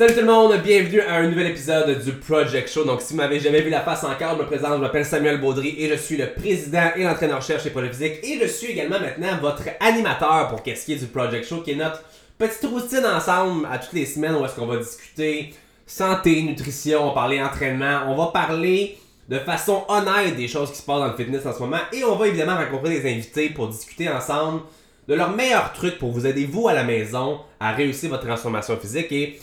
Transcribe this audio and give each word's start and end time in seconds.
Salut 0.00 0.14
tout 0.14 0.20
le 0.20 0.26
monde, 0.28 0.56
bienvenue 0.64 1.02
à 1.02 1.16
un 1.16 1.28
nouvel 1.28 1.48
épisode 1.48 2.02
du 2.02 2.12
Project 2.12 2.70
Show. 2.70 2.84
Donc 2.84 3.02
si 3.02 3.12
vous 3.12 3.18
m'avez 3.18 3.38
jamais 3.38 3.60
vu 3.60 3.68
la 3.68 3.82
face 3.82 4.02
encore, 4.02 4.34
je 4.34 4.42
me 4.42 4.46
présente, 4.46 4.76
je 4.76 4.80
m'appelle 4.80 5.04
Samuel 5.04 5.38
Baudry 5.38 5.74
et 5.76 5.90
je 5.90 5.94
suis 5.96 6.16
le 6.16 6.32
président 6.32 6.90
et 6.96 7.04
l'entraîneur-chef 7.04 7.62
chez 7.62 7.68
Project 7.68 7.96
Physique 7.96 8.14
et 8.22 8.38
je 8.40 8.46
suis 8.46 8.68
également 8.68 8.98
maintenant 8.98 9.36
votre 9.42 9.64
animateur 9.78 10.48
pour 10.48 10.62
qu'est-ce 10.62 10.86
qui 10.86 10.94
est 10.94 10.96
du 10.96 11.04
Project 11.04 11.46
Show 11.46 11.60
qui 11.60 11.72
est 11.72 11.74
notre 11.74 12.02
petite 12.38 12.64
routine 12.64 13.04
ensemble 13.04 13.68
à 13.70 13.76
toutes 13.76 13.92
les 13.92 14.06
semaines 14.06 14.36
où 14.36 14.44
est-ce 14.46 14.54
qu'on 14.54 14.64
va 14.64 14.78
discuter 14.78 15.52
santé, 15.86 16.44
nutrition, 16.44 17.02
on 17.02 17.08
va 17.08 17.12
parler 17.12 17.42
entraînement, 17.42 18.04
on 18.06 18.16
va 18.16 18.28
parler 18.28 18.96
de 19.28 19.38
façon 19.38 19.84
honnête 19.88 20.34
des 20.34 20.48
choses 20.48 20.70
qui 20.70 20.78
se 20.78 20.82
passent 20.82 21.00
dans 21.00 21.08
le 21.08 21.14
fitness 21.14 21.44
en 21.44 21.52
ce 21.52 21.58
moment. 21.58 21.76
Et 21.92 22.04
on 22.04 22.16
va 22.16 22.26
évidemment 22.26 22.56
rencontrer 22.56 22.98
des 22.98 23.12
invités 23.12 23.50
pour 23.50 23.68
discuter 23.68 24.08
ensemble 24.08 24.62
de 25.08 25.14
leurs 25.14 25.36
meilleurs 25.36 25.74
trucs 25.74 25.98
pour 25.98 26.10
vous 26.10 26.24
aider 26.24 26.46
vous 26.46 26.68
à 26.68 26.72
la 26.72 26.84
maison 26.84 27.40
à 27.58 27.72
réussir 27.72 28.08
votre 28.08 28.24
transformation 28.24 28.78
physique. 28.78 29.12
Et 29.12 29.38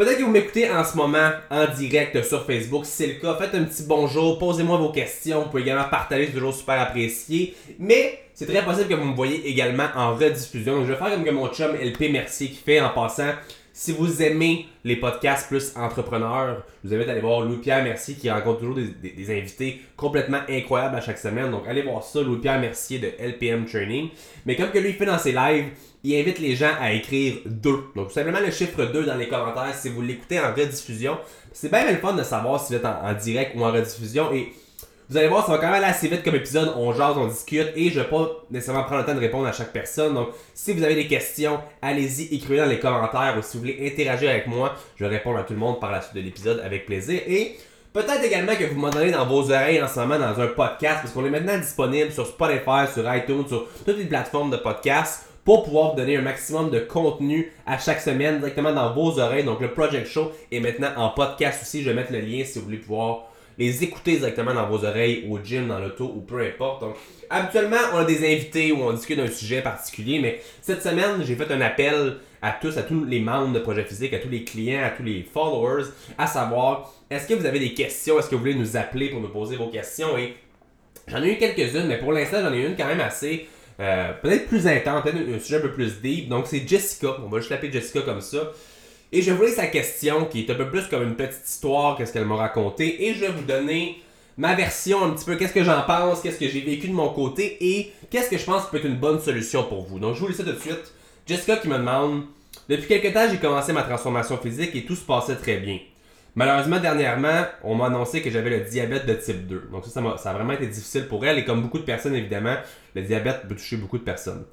Peut-être 0.00 0.16
que 0.16 0.22
vous 0.22 0.30
m'écoutez 0.30 0.70
en 0.70 0.82
ce 0.82 0.96
moment 0.96 1.28
en 1.50 1.66
direct 1.66 2.24
sur 2.24 2.46
Facebook. 2.46 2.86
Si 2.86 2.92
c'est 2.92 3.06
le 3.06 3.12
cas, 3.20 3.34
faites 3.34 3.54
un 3.54 3.64
petit 3.64 3.82
bonjour, 3.82 4.38
posez-moi 4.38 4.78
vos 4.78 4.88
questions. 4.88 5.42
Vous 5.42 5.50
pouvez 5.50 5.60
également 5.60 5.90
partager, 5.90 6.24
c'est 6.24 6.32
toujours 6.32 6.54
super 6.54 6.80
apprécié. 6.80 7.54
Mais 7.78 8.18
c'est 8.32 8.46
très 8.46 8.64
possible 8.64 8.88
que 8.88 8.94
vous 8.94 9.04
me 9.04 9.14
voyez 9.14 9.46
également 9.46 9.88
en 9.94 10.14
rediffusion. 10.14 10.76
Donc 10.76 10.86
je 10.86 10.92
vais 10.92 10.98
faire 10.98 11.10
comme 11.10 11.22
que 11.22 11.30
mon 11.30 11.48
chum 11.48 11.72
LP 11.76 12.10
Mercier 12.10 12.48
qui 12.48 12.62
fait 12.64 12.80
en 12.80 12.88
passant. 12.88 13.32
Si 13.82 13.92
vous 13.92 14.20
aimez 14.20 14.68
les 14.84 14.96
podcasts 14.96 15.48
plus 15.48 15.72
entrepreneurs, 15.74 16.66
je 16.84 16.88
vous 16.90 16.94
invite 16.94 17.08
à 17.08 17.12
aller 17.12 17.22
voir 17.22 17.40
Louis-Pierre 17.40 17.82
Mercier 17.82 18.14
qui 18.14 18.30
rencontre 18.30 18.58
toujours 18.58 18.74
des, 18.74 18.88
des, 19.10 19.38
invités 19.38 19.80
complètement 19.96 20.40
incroyables 20.50 20.96
à 20.96 21.00
chaque 21.00 21.16
semaine. 21.16 21.50
Donc 21.50 21.66
allez 21.66 21.80
voir 21.80 22.04
ça, 22.04 22.20
Louis-Pierre 22.20 22.60
Mercier 22.60 22.98
de 22.98 23.10
LPM 23.18 23.64
Training. 23.64 24.10
Mais 24.44 24.54
comme 24.54 24.70
que 24.70 24.78
lui 24.78 24.92
fait 24.92 25.06
dans 25.06 25.18
ses 25.18 25.32
lives, 25.32 25.68
il 26.04 26.14
invite 26.14 26.40
les 26.40 26.56
gens 26.56 26.74
à 26.78 26.92
écrire 26.92 27.38
2. 27.46 27.70
Donc, 27.96 28.08
tout 28.08 28.12
simplement 28.12 28.40
le 28.40 28.50
chiffre 28.50 28.84
2 28.84 29.06
dans 29.06 29.16
les 29.16 29.28
commentaires 29.28 29.74
si 29.74 29.88
vous 29.88 30.02
l'écoutez 30.02 30.38
en 30.38 30.52
rediffusion. 30.52 31.16
C'est 31.50 31.70
bien, 31.70 31.90
le 31.90 31.96
fun 31.96 32.12
de 32.12 32.22
savoir 32.22 32.60
si 32.60 32.74
vous 32.74 32.80
êtes 32.80 32.84
en, 32.84 33.14
direct 33.14 33.52
ou 33.56 33.64
en 33.64 33.72
rediffusion. 33.72 34.30
Et 34.34 34.52
vous 35.10 35.16
allez 35.16 35.26
voir, 35.26 35.44
ça 35.44 35.50
va 35.50 35.58
quand 35.58 35.66
même 35.66 35.74
aller 35.74 35.86
assez 35.86 36.06
vite 36.06 36.22
comme 36.22 36.36
épisode. 36.36 36.72
On 36.76 36.92
jase, 36.92 37.16
on 37.16 37.26
discute. 37.26 37.72
Et 37.74 37.90
je 37.90 37.98
vais 37.98 38.06
pas 38.06 38.30
nécessairement 38.48 38.84
prendre 38.84 39.00
le 39.00 39.06
temps 39.06 39.14
de 39.14 39.18
répondre 39.18 39.44
à 39.48 39.52
chaque 39.52 39.72
personne. 39.72 40.14
Donc, 40.14 40.28
si 40.54 40.72
vous 40.72 40.84
avez 40.84 40.94
des 40.94 41.08
questions, 41.08 41.58
allez-y, 41.82 42.32
écrivez 42.32 42.58
dans 42.58 42.66
les 42.66 42.78
commentaires. 42.78 43.34
Ou 43.36 43.42
si 43.42 43.56
vous 43.56 43.64
voulez 43.64 43.90
interagir 43.90 44.30
avec 44.30 44.46
moi, 44.46 44.76
je 44.94 45.04
vais 45.04 45.10
répondre 45.10 45.38
à 45.38 45.42
tout 45.42 45.52
le 45.52 45.58
monde 45.58 45.80
par 45.80 45.90
la 45.90 46.00
suite 46.00 46.14
de 46.14 46.20
l'épisode 46.20 46.62
avec 46.64 46.86
plaisir. 46.86 47.20
Et 47.26 47.56
Peut-être 47.92 48.22
également 48.22 48.54
que 48.54 48.62
vous 48.62 48.78
m'en 48.78 48.90
donnez 48.90 49.10
dans 49.10 49.26
vos 49.26 49.50
oreilles 49.50 49.82
en 49.82 49.88
ce 49.88 49.98
moment 49.98 50.16
dans 50.16 50.40
un 50.40 50.46
podcast, 50.46 51.00
parce 51.02 51.10
qu'on 51.12 51.26
est 51.26 51.30
maintenant 51.30 51.58
disponible 51.58 52.12
sur 52.12 52.24
Spotify, 52.24 52.86
sur 52.94 53.12
iTunes, 53.12 53.48
sur 53.48 53.66
toutes 53.84 53.98
les 53.98 54.04
plateformes 54.04 54.52
de 54.52 54.58
podcast 54.58 55.26
pour 55.44 55.64
pouvoir 55.64 55.90
vous 55.90 55.96
donner 55.96 56.16
un 56.16 56.22
maximum 56.22 56.70
de 56.70 56.78
contenu 56.78 57.52
à 57.66 57.78
chaque 57.78 58.00
semaine 58.00 58.38
directement 58.38 58.72
dans 58.72 58.94
vos 58.94 59.18
oreilles. 59.18 59.42
Donc 59.42 59.60
le 59.60 59.72
Project 59.72 60.06
Show 60.06 60.30
est 60.52 60.60
maintenant 60.60 60.90
en 60.98 61.08
podcast 61.08 61.62
aussi. 61.62 61.82
Je 61.82 61.90
vais 61.90 61.96
mettre 61.96 62.12
le 62.12 62.20
lien 62.20 62.44
si 62.44 62.60
vous 62.60 62.66
voulez 62.66 62.76
pouvoir 62.76 63.29
les 63.60 63.84
écouter 63.84 64.16
directement 64.16 64.54
dans 64.54 64.66
vos 64.66 64.84
oreilles, 64.84 65.26
au 65.28 65.38
gym, 65.38 65.68
dans 65.68 65.78
l'auto 65.78 66.10
ou 66.16 66.22
peu 66.22 66.40
importe. 66.40 66.80
Donc, 66.80 66.96
habituellement, 67.28 67.76
on 67.92 67.98
a 67.98 68.04
des 68.04 68.18
invités 68.18 68.72
où 68.72 68.82
on 68.82 68.92
discute 68.92 69.18
d'un 69.18 69.30
sujet 69.30 69.60
particulier, 69.60 70.18
mais 70.18 70.40
cette 70.62 70.82
semaine, 70.82 71.22
j'ai 71.24 71.36
fait 71.36 71.52
un 71.52 71.60
appel 71.60 72.16
à 72.40 72.52
tous, 72.52 72.78
à 72.78 72.82
tous 72.82 73.04
les 73.04 73.20
membres 73.20 73.52
de 73.52 73.58
Projet 73.58 73.84
Physique, 73.84 74.14
à 74.14 74.18
tous 74.18 74.30
les 74.30 74.44
clients, 74.44 74.82
à 74.82 74.90
tous 74.90 75.02
les 75.02 75.22
followers, 75.22 75.84
à 76.16 76.26
savoir, 76.26 76.90
est-ce 77.10 77.28
que 77.28 77.34
vous 77.34 77.44
avez 77.44 77.58
des 77.60 77.74
questions, 77.74 78.18
est-ce 78.18 78.30
que 78.30 78.34
vous 78.34 78.40
voulez 78.40 78.54
nous 78.54 78.78
appeler 78.78 79.10
pour 79.10 79.20
nous 79.20 79.28
poser 79.28 79.56
vos 79.56 79.68
questions? 79.68 80.16
Et 80.16 80.36
j'en 81.06 81.22
ai 81.22 81.34
eu 81.34 81.36
quelques-unes, 81.36 81.86
mais 81.86 81.98
pour 81.98 82.12
l'instant, 82.12 82.38
j'en 82.40 82.54
ai 82.54 82.64
une 82.64 82.76
quand 82.76 82.86
même 82.86 83.00
assez 83.00 83.46
euh, 83.78 84.12
peut-être 84.22 84.46
plus 84.46 84.66
intense, 84.66 85.02
peut-être 85.02 85.16
un 85.16 85.38
sujet 85.38 85.56
un 85.56 85.60
peu 85.60 85.72
plus 85.72 86.00
deep. 86.00 86.28
Donc 86.28 86.46
c'est 86.46 86.66
Jessica, 86.66 87.16
on 87.24 87.28
va 87.28 87.38
juste 87.38 87.50
l'appeler 87.50 87.72
Jessica 87.72 88.00
comme 88.02 88.20
ça. 88.20 88.52
Et 89.12 89.22
je 89.22 89.32
voulais 89.32 89.50
sa 89.50 89.66
question 89.66 90.26
qui 90.26 90.42
est 90.42 90.50
un 90.50 90.54
peu 90.54 90.70
plus 90.70 90.86
comme 90.86 91.02
une 91.02 91.16
petite 91.16 91.48
histoire 91.48 91.96
qu'est-ce 91.96 92.12
qu'elle 92.12 92.26
m'a 92.26 92.36
raconté. 92.36 93.06
Et 93.08 93.14
je 93.14 93.20
vais 93.20 93.32
vous 93.32 93.42
donner 93.42 94.00
ma 94.36 94.54
version 94.54 95.04
un 95.04 95.10
petit 95.10 95.24
peu, 95.24 95.36
qu'est-ce 95.36 95.52
que 95.52 95.64
j'en 95.64 95.82
pense, 95.82 96.20
qu'est-ce 96.20 96.38
que 96.38 96.48
j'ai 96.48 96.60
vécu 96.60 96.88
de 96.88 96.92
mon 96.92 97.08
côté? 97.08 97.56
Et 97.60 97.92
qu'est-ce 98.08 98.30
que 98.30 98.38
je 98.38 98.44
pense 98.44 98.70
peut 98.70 98.76
être 98.76 98.86
une 98.86 98.98
bonne 98.98 99.20
solution 99.20 99.64
pour 99.64 99.82
vous? 99.82 99.98
Donc 99.98 100.14
je 100.14 100.20
vous 100.20 100.28
lis 100.28 100.34
ça 100.34 100.44
tout 100.44 100.52
de 100.52 100.60
suite. 100.60 100.94
Jessica 101.26 101.56
qui 101.56 101.68
me 101.68 101.76
demande 101.76 102.24
Depuis 102.68 102.86
quelques 102.86 103.12
temps, 103.12 103.26
j'ai 103.30 103.38
commencé 103.38 103.72
ma 103.72 103.82
transformation 103.82 104.38
physique 104.38 104.74
et 104.76 104.84
tout 104.84 104.94
se 104.94 105.04
passait 105.04 105.36
très 105.36 105.56
bien. 105.56 105.78
Malheureusement, 106.36 106.78
dernièrement, 106.78 107.44
on 107.64 107.74
m'a 107.74 107.86
annoncé 107.86 108.22
que 108.22 108.30
j'avais 108.30 108.50
le 108.50 108.60
diabète 108.60 109.06
de 109.06 109.14
type 109.14 109.48
2. 109.48 109.70
Donc 109.72 109.84
ça, 109.84 110.00
ça, 110.16 110.30
a 110.30 110.32
vraiment 110.32 110.52
été 110.52 110.66
difficile 110.68 111.06
pour 111.08 111.26
elle. 111.26 111.38
Et 111.38 111.44
comme 111.44 111.62
beaucoup 111.62 111.78
de 111.78 111.84
personnes, 111.84 112.14
évidemment, 112.14 112.56
le 112.94 113.02
diabète 113.02 113.48
peut 113.48 113.56
toucher 113.56 113.76
beaucoup 113.76 113.98
de 113.98 114.04
personnes. 114.04 114.44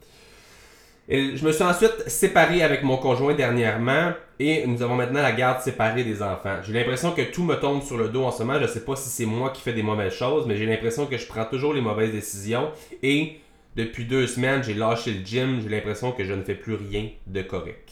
Je 1.09 1.45
me 1.45 1.53
suis 1.53 1.63
ensuite 1.63 2.09
séparé 2.09 2.63
avec 2.63 2.83
mon 2.83 2.97
conjoint 2.97 3.33
dernièrement 3.33 4.11
et 4.39 4.67
nous 4.67 4.81
avons 4.81 4.95
maintenant 4.95 5.21
la 5.21 5.31
garde 5.31 5.61
séparée 5.61 6.03
des 6.03 6.21
enfants. 6.21 6.57
J'ai 6.63 6.73
l'impression 6.73 7.13
que 7.13 7.21
tout 7.21 7.43
me 7.43 7.55
tombe 7.55 7.81
sur 7.81 7.97
le 7.97 8.09
dos 8.09 8.25
en 8.25 8.31
ce 8.31 8.43
moment. 8.43 8.59
Je 8.59 8.63
ne 8.63 8.67
sais 8.67 8.81
pas 8.81 8.97
si 8.97 9.07
c'est 9.09 9.25
moi 9.25 9.51
qui 9.51 9.61
fais 9.61 9.71
des 9.71 9.83
mauvaises 9.83 10.13
choses, 10.13 10.45
mais 10.47 10.57
j'ai 10.57 10.65
l'impression 10.65 11.05
que 11.05 11.17
je 11.17 11.25
prends 11.25 11.45
toujours 11.45 11.73
les 11.73 11.79
mauvaises 11.79 12.11
décisions. 12.11 12.71
Et 13.03 13.39
depuis 13.77 14.03
deux 14.03 14.27
semaines, 14.27 14.63
j'ai 14.63 14.73
lâché 14.73 15.11
le 15.11 15.25
gym. 15.25 15.61
J'ai 15.63 15.69
l'impression 15.69 16.11
que 16.11 16.25
je 16.25 16.33
ne 16.33 16.43
fais 16.43 16.55
plus 16.55 16.75
rien 16.75 17.07
de 17.25 17.41
correct. 17.41 17.89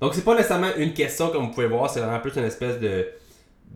Donc, 0.00 0.14
c'est 0.14 0.24
pas 0.24 0.34
nécessairement 0.34 0.74
une 0.78 0.94
question 0.94 1.28
comme 1.28 1.42
vous 1.42 1.50
pouvez 1.50 1.66
voir, 1.66 1.90
c'est 1.90 2.00
vraiment 2.00 2.20
plus 2.20 2.34
une 2.36 2.44
espèce 2.44 2.80
de, 2.80 3.06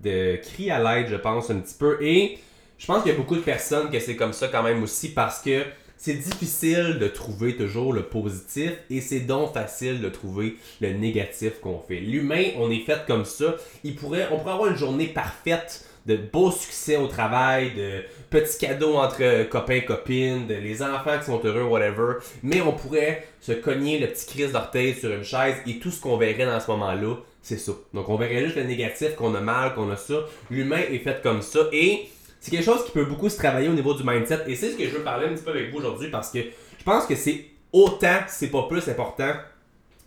de 0.02 0.36
cri 0.36 0.70
à 0.70 0.78
l'aide, 0.78 1.08
je 1.10 1.16
pense, 1.16 1.50
un 1.50 1.58
petit 1.58 1.76
peu. 1.78 1.98
Et 2.00 2.38
je 2.78 2.86
pense 2.86 3.02
qu'il 3.02 3.12
y 3.12 3.14
a 3.14 3.18
beaucoup 3.18 3.36
de 3.36 3.42
personnes 3.42 3.90
que 3.90 4.00
c'est 4.00 4.16
comme 4.16 4.32
ça 4.32 4.48
quand 4.48 4.62
même 4.62 4.82
aussi 4.82 5.12
parce 5.12 5.42
que 5.42 5.64
c'est 6.04 6.12
difficile 6.12 6.98
de 6.98 7.08
trouver 7.08 7.56
toujours 7.56 7.94
le 7.94 8.02
positif 8.02 8.72
et 8.90 9.00
c'est 9.00 9.20
donc 9.20 9.54
facile 9.54 10.02
de 10.02 10.10
trouver 10.10 10.56
le 10.82 10.92
négatif 10.92 11.60
qu'on 11.62 11.78
fait. 11.78 11.98
L'humain, 11.98 12.44
on 12.58 12.70
est 12.70 12.80
fait 12.80 13.06
comme 13.06 13.24
ça. 13.24 13.56
Il 13.84 13.94
pourrait, 13.94 14.28
on 14.30 14.36
pourrait 14.36 14.52
avoir 14.52 14.68
une 14.68 14.76
journée 14.76 15.06
parfaite 15.06 15.88
de 16.04 16.16
beaux 16.16 16.50
succès 16.50 16.98
au 16.98 17.06
travail, 17.06 17.72
de 17.74 18.02
petits 18.28 18.58
cadeaux 18.58 18.96
entre 18.96 19.48
copains 19.48 19.80
copines, 19.80 20.46
de 20.46 20.56
les 20.56 20.82
enfants 20.82 21.18
qui 21.18 21.24
sont 21.24 21.40
heureux, 21.42 21.62
whatever. 21.62 22.16
Mais 22.42 22.60
on 22.60 22.72
pourrait 22.72 23.26
se 23.40 23.52
cogner 23.52 23.98
le 23.98 24.08
petit 24.08 24.26
crise 24.26 24.52
d'orteil 24.52 24.94
sur 24.94 25.10
une 25.10 25.24
chaise 25.24 25.56
et 25.66 25.78
tout 25.78 25.90
ce 25.90 26.02
qu'on 26.02 26.18
verrait 26.18 26.44
dans 26.44 26.60
ce 26.60 26.70
moment-là, 26.72 27.16
c'est 27.40 27.56
ça. 27.56 27.72
Donc 27.94 28.10
on 28.10 28.16
verrait 28.16 28.44
juste 28.44 28.56
le 28.56 28.64
négatif, 28.64 29.14
qu'on 29.14 29.34
a 29.34 29.40
mal, 29.40 29.74
qu'on 29.74 29.90
a 29.90 29.96
ça. 29.96 30.16
L'humain 30.50 30.82
est 30.90 30.98
fait 30.98 31.22
comme 31.22 31.40
ça 31.40 31.60
et 31.72 32.10
c'est 32.44 32.50
quelque 32.50 32.64
chose 32.64 32.84
qui 32.84 32.92
peut 32.92 33.06
beaucoup 33.06 33.30
se 33.30 33.38
travailler 33.38 33.70
au 33.70 33.72
niveau 33.72 33.94
du 33.94 34.04
mindset. 34.04 34.44
Et 34.46 34.54
c'est 34.54 34.72
ce 34.72 34.76
que 34.76 34.84
je 34.84 34.90
veux 34.90 35.02
parler 35.02 35.28
un 35.28 35.32
petit 35.32 35.42
peu 35.42 35.50
avec 35.50 35.72
vous 35.72 35.78
aujourd'hui 35.78 36.10
parce 36.10 36.30
que 36.30 36.40
je 36.40 36.84
pense 36.84 37.06
que 37.06 37.16
c'est 37.16 37.46
autant, 37.72 38.18
c'est 38.28 38.48
pas 38.48 38.64
plus 38.68 38.86
important 38.86 39.32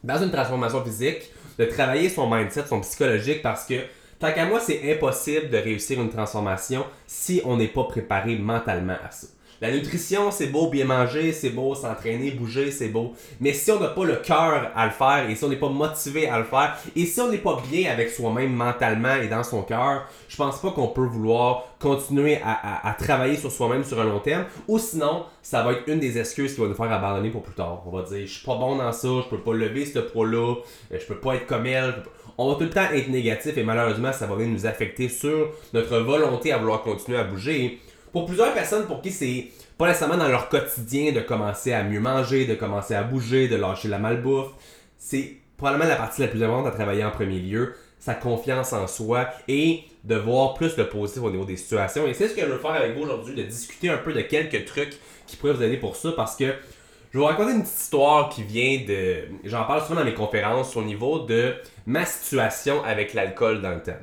dans 0.04 0.22
une 0.22 0.30
transformation 0.30 0.84
physique 0.84 1.32
de 1.58 1.66
travailler 1.66 2.10
son 2.10 2.30
mindset, 2.30 2.68
son 2.68 2.82
psychologique 2.82 3.42
parce 3.42 3.66
que 3.66 3.74
Tant 4.20 4.34
qu'à 4.34 4.46
moi, 4.48 4.60
c'est 4.60 4.92
impossible 4.92 5.50
de 5.50 5.58
réussir 5.58 6.02
une 6.02 6.10
transformation 6.10 6.86
si 7.06 7.42
on 7.46 7.58
n'est 7.58 7.68
pas 7.68 7.84
préparé 7.84 8.36
mentalement 8.36 8.98
à 9.04 9.12
ça. 9.12 9.28
La 9.60 9.72
nutrition, 9.72 10.30
c'est 10.30 10.48
beau 10.48 10.70
bien 10.70 10.86
manger, 10.86 11.32
c'est 11.32 11.50
beau 11.50 11.74
s'entraîner, 11.74 12.32
bouger, 12.32 12.70
c'est 12.70 12.90
beau. 12.90 13.14
Mais 13.40 13.54
si 13.54 13.72
on 13.72 13.80
n'a 13.80 13.88
pas 13.88 14.06
le 14.06 14.18
cœur 14.18 14.72
à 14.76 14.86
le 14.86 14.92
faire 14.92 15.28
et 15.28 15.36
si 15.36 15.44
on 15.44 15.50
n'est 15.50 15.56
pas 15.56 15.70
motivé 15.70 16.30
à 16.30 16.38
le 16.38 16.44
faire 16.44 16.78
et 16.96 17.06
si 17.06 17.20
on 17.20 17.32
n'est 17.32 17.40
pas 17.40 17.60
bien 17.68 17.92
avec 17.92 18.12
soi-même 18.12 18.54
mentalement 18.54 19.16
et 19.16 19.28
dans 19.28 19.44
son 19.44 19.64
cœur, 19.64 20.06
je 20.28 20.38
pense 20.38 20.60
pas 20.60 20.70
qu'on 20.70 20.90
peut 20.90 21.06
vouloir 21.06 21.66
continuer 21.80 22.40
à, 22.44 22.96
travailler 23.00 23.36
sur 23.36 23.52
soi-même 23.52 23.84
sur 23.84 24.00
un 24.00 24.06
long 24.06 24.20
terme. 24.20 24.46
Ou 24.68 24.78
sinon, 24.78 25.26
ça 25.42 25.64
va 25.64 25.72
être 25.74 25.88
une 25.88 26.00
des 26.00 26.20
excuses 26.20 26.54
qui 26.54 26.62
va 26.62 26.68
nous 26.68 26.76
faire 26.76 26.92
abandonner 26.92 27.32
pour 27.32 27.42
plus 27.42 27.56
tard. 27.56 27.82
On 27.88 27.90
va 27.90 28.04
dire, 28.04 28.28
je 28.28 28.32
suis 28.32 28.46
pas 28.46 28.56
bon 28.56 28.76
dans 28.76 28.92
ça, 28.92 29.08
je 29.24 29.30
peux 29.30 29.42
pas 29.42 29.54
lever 29.54 29.86
ce 29.86 30.00
poids-là, 30.00 30.56
je 30.92 31.06
peux 31.06 31.20
pas 31.20 31.36
être 31.36 31.48
comme 31.48 31.66
elle 31.66 32.04
on 32.38 32.50
va 32.50 32.56
tout 32.56 32.66
le 32.66 32.70
temps 32.70 32.88
être 32.94 33.10
négatif 33.10 33.58
et 33.58 33.64
malheureusement, 33.64 34.14
ça 34.14 34.28
va 34.28 34.36
venir 34.36 34.50
nous 34.50 34.66
affecter 34.68 35.10
sur 35.10 35.50
notre 35.74 35.98
volonté 35.98 36.52
à 36.52 36.60
vouloir 36.60 36.84
continuer 36.84 37.18
à 37.18 37.24
bouger. 37.24 37.80
Pour 38.18 38.26
plusieurs 38.26 38.52
personnes 38.52 38.88
pour 38.88 39.04
qui 39.04 39.12
c'est 39.12 39.46
pas 39.78 39.86
nécessairement 39.86 40.18
dans 40.18 40.28
leur 40.28 40.50
quotidien 40.50 41.12
de 41.12 41.20
commencer 41.20 41.72
à 41.72 41.84
mieux 41.84 42.00
manger, 42.00 42.48
de 42.48 42.56
commencer 42.56 42.96
à 42.96 43.04
bouger, 43.04 43.48
de 43.48 43.56
lâcher 43.56 43.90
la 43.90 44.00
malbouffe, 44.00 44.48
c'est 44.98 45.36
probablement 45.56 45.88
la 45.88 45.98
partie 45.98 46.22
la 46.22 46.28
plus 46.28 46.42
importante 46.42 46.66
à 46.66 46.72
travailler 46.72 47.04
en 47.04 47.12
premier 47.12 47.38
lieu, 47.38 47.76
sa 48.00 48.16
confiance 48.16 48.74
en 48.74 48.88
soi 48.88 49.28
et 49.48 49.84
de 50.04 50.16
voir 50.16 50.56
plus 50.56 50.76
le 50.78 50.90
positif 50.90 51.22
au 51.22 51.30
niveau 51.30 51.46
des 51.46 51.58
situations. 51.58 52.08
Et 52.08 52.16
c'est 52.16 52.28
ce 52.28 52.34
que 52.34 52.42
je 52.42 52.48
veux 52.48 52.58
faire 52.58 52.72
avec 52.72 52.98
vous 52.98 53.04
aujourd'hui, 53.04 53.36
de 53.36 53.44
discuter 53.44 53.90
un 53.90 53.98
peu 53.98 54.12
de 54.14 54.22
quelques 54.22 54.66
trucs 54.66 54.98
qui 55.28 55.36
pourraient 55.36 55.54
vous 55.54 55.62
aider 55.62 55.78
pour 55.78 55.96
ça 55.96 56.12
parce 56.14 56.36
que 56.36 56.46
je 56.46 57.20
vais 57.20 57.20
vous 57.20 57.26
raconter 57.26 57.52
une 57.52 57.62
petite 57.62 57.82
histoire 57.82 58.30
qui 58.30 58.42
vient 58.42 58.82
de. 58.88 59.26
J'en 59.44 59.64
parle 59.66 59.84
souvent 59.84 60.00
dans 60.00 60.06
mes 60.06 60.16
conférences 60.16 60.76
au 60.76 60.82
niveau 60.82 61.20
de 61.20 61.54
ma 61.86 62.04
situation 62.04 62.84
avec 62.84 63.14
l'alcool 63.14 63.62
dans 63.62 63.76
le 63.76 63.84
temps. 63.84 63.94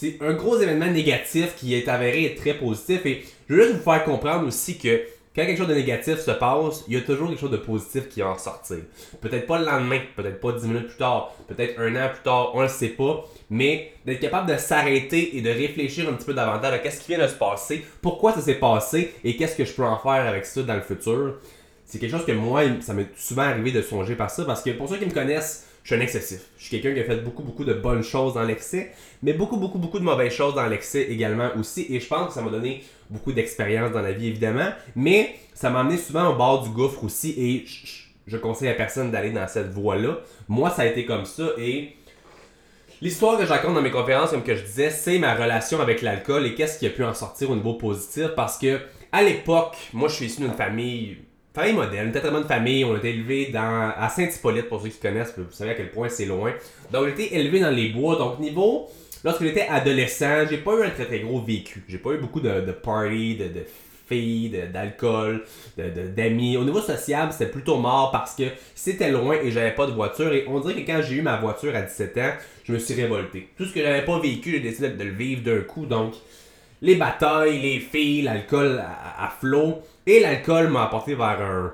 C'est 0.00 0.18
un 0.20 0.32
gros 0.34 0.56
événement 0.60 0.86
négatif 0.86 1.56
qui 1.56 1.74
est 1.74 1.88
avéré 1.88 2.26
être 2.26 2.40
très 2.40 2.54
positif 2.54 3.04
et 3.04 3.24
je 3.48 3.54
veux 3.56 3.64
juste 3.64 3.78
vous 3.78 3.82
faire 3.82 4.04
comprendre 4.04 4.46
aussi 4.46 4.78
que 4.78 5.00
quand 5.34 5.44
quelque 5.44 5.58
chose 5.58 5.66
de 5.66 5.74
négatif 5.74 6.20
se 6.20 6.30
passe, 6.30 6.84
il 6.86 6.94
y 6.94 6.96
a 6.96 7.00
toujours 7.00 7.26
quelque 7.26 7.40
chose 7.40 7.50
de 7.50 7.56
positif 7.56 8.08
qui 8.08 8.20
va 8.20 8.28
en 8.28 8.34
ressortir. 8.34 8.76
Peut-être 9.20 9.48
pas 9.48 9.58
le 9.58 9.64
lendemain, 9.64 9.98
peut-être 10.14 10.38
pas 10.38 10.52
10 10.52 10.68
minutes 10.68 10.86
plus 10.86 10.98
tard, 10.98 11.34
peut-être 11.48 11.80
un 11.80 11.96
an 11.96 12.10
plus 12.10 12.22
tard, 12.22 12.52
on 12.54 12.58
ne 12.58 12.62
le 12.62 12.68
sait 12.68 12.90
pas, 12.90 13.24
mais 13.50 13.90
d'être 14.06 14.20
capable 14.20 14.48
de 14.52 14.56
s'arrêter 14.56 15.36
et 15.36 15.42
de 15.42 15.50
réfléchir 15.50 16.08
un 16.08 16.12
petit 16.12 16.26
peu 16.26 16.34
davantage 16.34 16.74
à 16.74 16.78
qu'est-ce 16.78 17.00
qui 17.00 17.16
vient 17.16 17.24
de 17.24 17.28
se 17.28 17.34
passer, 17.34 17.84
pourquoi 18.00 18.32
ça 18.32 18.40
s'est 18.40 18.54
passé 18.54 19.14
et 19.24 19.36
qu'est-ce 19.36 19.56
que 19.56 19.64
je 19.64 19.72
peux 19.72 19.82
en 19.82 19.98
faire 19.98 20.28
avec 20.28 20.46
ça 20.46 20.62
dans 20.62 20.76
le 20.76 20.82
futur 20.82 21.34
c'est 21.84 21.98
quelque 21.98 22.10
chose 22.10 22.26
que 22.26 22.32
moi, 22.32 22.62
ça 22.82 22.92
m'est 22.92 23.08
souvent 23.16 23.42
arrivé 23.42 23.72
de 23.72 23.80
songer 23.80 24.14
par 24.14 24.30
ça, 24.30 24.44
parce 24.44 24.62
que 24.62 24.70
pour 24.70 24.90
ceux 24.90 24.98
qui 24.98 25.06
me 25.06 25.10
connaissent, 25.10 25.67
je 25.88 25.94
suis 25.94 26.02
un 26.02 26.04
excessif. 26.04 26.40
Je 26.58 26.66
suis 26.66 26.70
quelqu'un 26.82 26.92
qui 26.92 27.00
a 27.00 27.04
fait 27.04 27.22
beaucoup, 27.22 27.42
beaucoup 27.42 27.64
de 27.64 27.72
bonnes 27.72 28.02
choses 28.02 28.34
dans 28.34 28.42
l'excès, 28.42 28.92
mais 29.22 29.32
beaucoup, 29.32 29.56
beaucoup, 29.56 29.78
beaucoup 29.78 29.98
de 29.98 30.04
mauvaises 30.04 30.34
choses 30.34 30.54
dans 30.54 30.66
l'excès 30.66 31.04
également 31.04 31.48
aussi. 31.58 31.86
Et 31.88 31.98
je 31.98 32.06
pense 32.06 32.28
que 32.28 32.34
ça 32.34 32.42
m'a 32.42 32.50
donné 32.50 32.84
beaucoup 33.08 33.32
d'expérience 33.32 33.90
dans 33.90 34.02
la 34.02 34.12
vie, 34.12 34.26
évidemment. 34.26 34.68
Mais 34.94 35.36
ça 35.54 35.70
m'a 35.70 35.80
amené 35.80 35.96
souvent 35.96 36.28
au 36.28 36.36
bord 36.36 36.62
du 36.62 36.68
gouffre 36.68 37.04
aussi. 37.04 37.30
Et 37.38 37.64
je, 38.26 38.36
conseille 38.36 38.68
à 38.68 38.74
personne 38.74 39.10
d'aller 39.10 39.30
dans 39.30 39.48
cette 39.48 39.70
voie-là. 39.70 40.18
Moi, 40.46 40.68
ça 40.68 40.82
a 40.82 40.84
été 40.84 41.06
comme 41.06 41.24
ça. 41.24 41.52
Et 41.56 41.96
l'histoire 43.00 43.38
que 43.38 43.46
je 43.46 43.48
raconte 43.48 43.74
dans 43.74 43.80
mes 43.80 43.90
conférences, 43.90 44.32
comme 44.32 44.44
que 44.44 44.56
je 44.56 44.64
disais, 44.64 44.90
c'est 44.90 45.18
ma 45.18 45.34
relation 45.34 45.80
avec 45.80 46.02
l'alcool 46.02 46.44
et 46.44 46.54
qu'est-ce 46.54 46.78
qui 46.78 46.84
a 46.84 46.90
pu 46.90 47.02
en 47.02 47.14
sortir 47.14 47.50
au 47.50 47.56
niveau 47.56 47.72
positif. 47.72 48.26
Parce 48.36 48.58
que 48.58 48.78
à 49.10 49.22
l'époque, 49.22 49.78
moi, 49.94 50.10
je 50.10 50.16
suis 50.16 50.26
issu 50.26 50.42
d'une 50.42 50.52
famille 50.52 51.16
famille 51.58 51.74
modèle, 51.74 52.06
une 52.06 52.12
très 52.12 52.30
bonne 52.30 52.44
famille. 52.44 52.84
On 52.84 52.96
été 52.96 53.10
élevé 53.10 53.46
dans, 53.52 53.92
à 53.96 54.08
Saint-Hippolyte, 54.08 54.68
pour 54.68 54.80
ceux 54.80 54.88
qui 54.90 54.98
connaissent, 54.98 55.34
vous 55.36 55.44
savez 55.50 55.72
à 55.72 55.74
quel 55.74 55.90
point 55.90 56.08
c'est 56.08 56.26
loin. 56.26 56.52
Donc, 56.92 57.02
on 57.04 57.08
été 57.08 57.34
élevé 57.34 57.60
dans 57.60 57.70
les 57.70 57.88
bois. 57.88 58.16
Donc, 58.16 58.38
niveau, 58.38 58.88
lorsque 59.24 59.42
j'étais 59.42 59.66
adolescent, 59.68 60.46
j'ai 60.48 60.58
pas 60.58 60.74
eu 60.74 60.84
un 60.84 60.90
très 60.90 61.06
très 61.06 61.20
gros 61.20 61.40
vécu. 61.40 61.84
J'ai 61.88 61.98
pas 61.98 62.10
eu 62.12 62.18
beaucoup 62.18 62.40
de, 62.40 62.60
de 62.60 62.72
parties, 62.72 63.36
de, 63.36 63.44
de 63.48 63.64
filles, 64.08 64.56
d'alcool, 64.72 65.44
d'amis. 65.76 66.56
Au 66.56 66.64
niveau 66.64 66.80
social, 66.80 67.28
c'était 67.32 67.50
plutôt 67.50 67.76
mort 67.76 68.12
parce 68.12 68.36
que 68.36 68.44
c'était 68.76 69.10
loin 69.10 69.36
et 69.42 69.50
j'avais 69.50 69.74
pas 69.74 69.86
de 69.86 69.92
voiture. 69.92 70.32
Et 70.32 70.44
on 70.46 70.60
dirait 70.60 70.82
que 70.82 70.86
quand 70.86 71.02
j'ai 71.02 71.16
eu 71.16 71.22
ma 71.22 71.38
voiture 71.38 71.74
à 71.74 71.82
17 71.82 72.18
ans, 72.18 72.32
je 72.64 72.72
me 72.72 72.78
suis 72.78 72.94
révolté. 72.94 73.48
Tout 73.56 73.64
ce 73.64 73.74
que 73.74 73.80
j'avais 73.80 74.04
pas 74.04 74.18
vécu, 74.20 74.52
j'ai 74.52 74.60
décidé 74.60 74.90
de 74.90 75.04
le 75.04 75.10
vivre 75.10 75.42
d'un 75.42 75.60
coup. 75.62 75.86
Donc, 75.86 76.14
les 76.82 76.96
batailles, 76.96 77.60
les 77.60 77.80
filles, 77.80 78.22
l'alcool 78.22 78.80
à, 78.80 79.32
flot. 79.40 79.82
Et 80.06 80.20
l'alcool 80.20 80.68
m'a 80.68 80.84
apporté 80.84 81.14
vers 81.14 81.40
un 81.40 81.72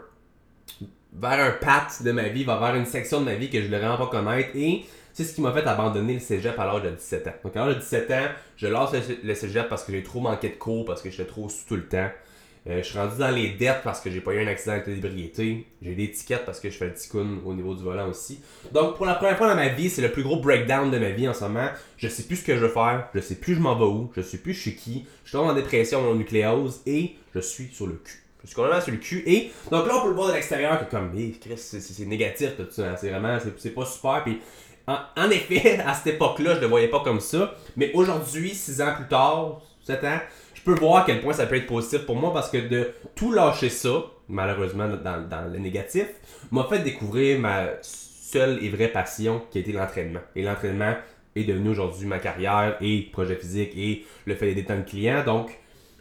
vers 1.16 1.46
un 1.46 1.52
pat 1.52 2.02
de 2.02 2.10
ma 2.10 2.28
vie, 2.28 2.42
vers 2.42 2.74
une 2.74 2.86
section 2.86 3.20
de 3.20 3.26
ma 3.26 3.34
vie 3.34 3.48
que 3.48 3.58
je 3.58 3.62
ne 3.62 3.66
voulais 3.66 3.78
vraiment 3.78 3.98
pas 3.98 4.06
connaître. 4.06 4.50
Et 4.56 4.84
c'est 5.12 5.22
ce 5.22 5.34
qui 5.34 5.40
m'a 5.40 5.52
fait 5.52 5.66
abandonner 5.66 6.14
le 6.14 6.20
cégep 6.20 6.58
à 6.58 6.64
l'âge 6.64 6.82
de 6.82 6.90
17 6.90 7.28
ans. 7.28 7.34
Donc 7.44 7.56
à 7.56 7.64
l'âge 7.64 7.76
de 7.76 7.80
17 7.80 8.10
ans, 8.10 8.28
je 8.56 8.66
lance 8.66 8.90
le 9.22 9.34
cégep 9.34 9.68
parce 9.68 9.84
que 9.84 9.92
j'ai 9.92 10.02
trop 10.02 10.20
manqué 10.20 10.48
de 10.48 10.54
cours, 10.54 10.84
parce 10.84 11.02
que 11.02 11.10
j'étais 11.10 11.26
trop 11.28 11.48
sous 11.48 11.64
tout 11.68 11.76
le 11.76 11.86
temps. 11.86 12.08
Euh, 12.66 12.78
je 12.78 12.88
suis 12.88 12.98
rendu 12.98 13.18
dans 13.18 13.30
les 13.30 13.50
dettes 13.50 13.82
parce 13.84 14.00
que 14.00 14.10
j'ai 14.10 14.22
pas 14.22 14.32
eu 14.32 14.42
un 14.42 14.46
accident 14.46 14.78
de 14.78 14.94
d'ébriété. 14.94 15.66
J'ai 15.82 15.94
des 15.94 16.10
tickets 16.10 16.46
parce 16.46 16.60
que 16.60 16.70
je 16.70 16.78
fais 16.78 16.86
le 16.86 16.94
ticoun 16.94 17.40
au 17.44 17.52
niveau 17.52 17.74
du 17.74 17.82
volant 17.82 18.08
aussi. 18.08 18.40
Donc 18.72 18.96
pour 18.96 19.04
la 19.04 19.14
première 19.14 19.36
fois 19.36 19.48
dans 19.48 19.54
ma 19.54 19.68
vie, 19.68 19.90
c'est 19.90 20.00
le 20.00 20.10
plus 20.10 20.22
gros 20.22 20.40
breakdown 20.40 20.90
de 20.90 20.98
ma 20.98 21.10
vie 21.10 21.28
en 21.28 21.34
ce 21.34 21.44
moment. 21.44 21.68
Je 21.98 22.08
sais 22.08 22.22
plus 22.22 22.36
ce 22.36 22.44
que 22.44 22.54
je 22.54 22.60
veux 22.60 22.68
faire, 22.68 23.08
je 23.14 23.20
sais 23.20 23.34
plus 23.34 23.54
je 23.54 23.60
m'en 23.60 23.76
vais 23.76 23.84
où, 23.84 24.10
je 24.16 24.22
sais 24.22 24.38
plus 24.38 24.54
je 24.54 24.60
suis 24.60 24.76
qui, 24.76 25.06
je 25.24 25.30
suis 25.30 25.38
en 25.38 25.52
dépression 25.52 26.08
en 26.08 26.14
nucléose 26.14 26.80
et 26.86 27.16
je 27.34 27.40
suis 27.40 27.68
sur 27.68 27.86
le 27.86 28.00
cul. 28.02 28.22
Je 28.42 28.48
suis 28.48 28.56
complètement 28.56 28.80
sur 28.80 28.92
le 28.92 28.98
cul 28.98 29.22
et 29.26 29.50
donc 29.70 29.86
là 29.86 29.96
on 29.98 30.02
peut 30.02 30.08
le 30.08 30.14
voir 30.14 30.28
de 30.28 30.34
l'extérieur 30.34 30.78
que 30.78 30.90
comme 30.90 31.16
hey, 31.16 31.38
Chris 31.38 31.56
c'est 31.56 32.04
négatif 32.04 32.56
tout 32.56 32.66
ça, 32.70 32.96
c'est 32.96 33.08
vraiment 33.08 33.38
c'est 33.56 33.74
pas 33.74 33.86
super 33.86 34.22
puis 34.22 34.38
en, 34.86 34.98
en, 35.16 35.30
effet 35.30 35.78
à 35.86 35.94
cette 35.94 36.14
époque-là 36.14 36.56
je 36.56 36.60
le 36.60 36.66
voyais 36.66 36.88
pas 36.88 37.00
comme 37.00 37.20
ça 37.20 37.54
mais 37.74 37.90
aujourd'hui 37.94 38.50
6 38.50 38.82
ans 38.82 38.94
plus 38.96 39.08
tard 39.08 39.62
7 39.86 40.04
ans 40.04 40.18
peux 40.64 40.74
voir 40.74 41.02
à 41.02 41.06
quel 41.06 41.20
point 41.20 41.32
ça 41.32 41.46
peut 41.46 41.56
être 41.56 41.66
positif 41.66 42.06
pour 42.06 42.16
moi 42.16 42.32
parce 42.32 42.50
que 42.50 42.58
de 42.58 42.90
tout 43.14 43.32
lâcher 43.32 43.68
ça, 43.68 44.04
malheureusement 44.28 44.88
dans, 44.88 45.52
le 45.52 45.58
négatif, 45.58 46.06
m'a 46.50 46.64
fait 46.64 46.80
découvrir 46.80 47.38
ma 47.38 47.66
seule 47.82 48.58
et 48.62 48.68
vraie 48.68 48.88
passion 48.88 49.42
qui 49.50 49.58
été 49.58 49.72
l'entraînement. 49.72 50.20
Et 50.34 50.42
l'entraînement 50.42 50.94
est 51.36 51.44
devenu 51.44 51.70
aujourd'hui 51.70 52.06
ma 52.06 52.18
carrière 52.18 52.76
et 52.80 53.08
projet 53.12 53.36
physique 53.36 53.72
et 53.76 54.04
le 54.24 54.34
fait 54.34 54.46
d'aider 54.46 54.64
tant 54.64 54.76
de 54.76 54.82
clients. 54.82 55.24
Donc, 55.24 55.58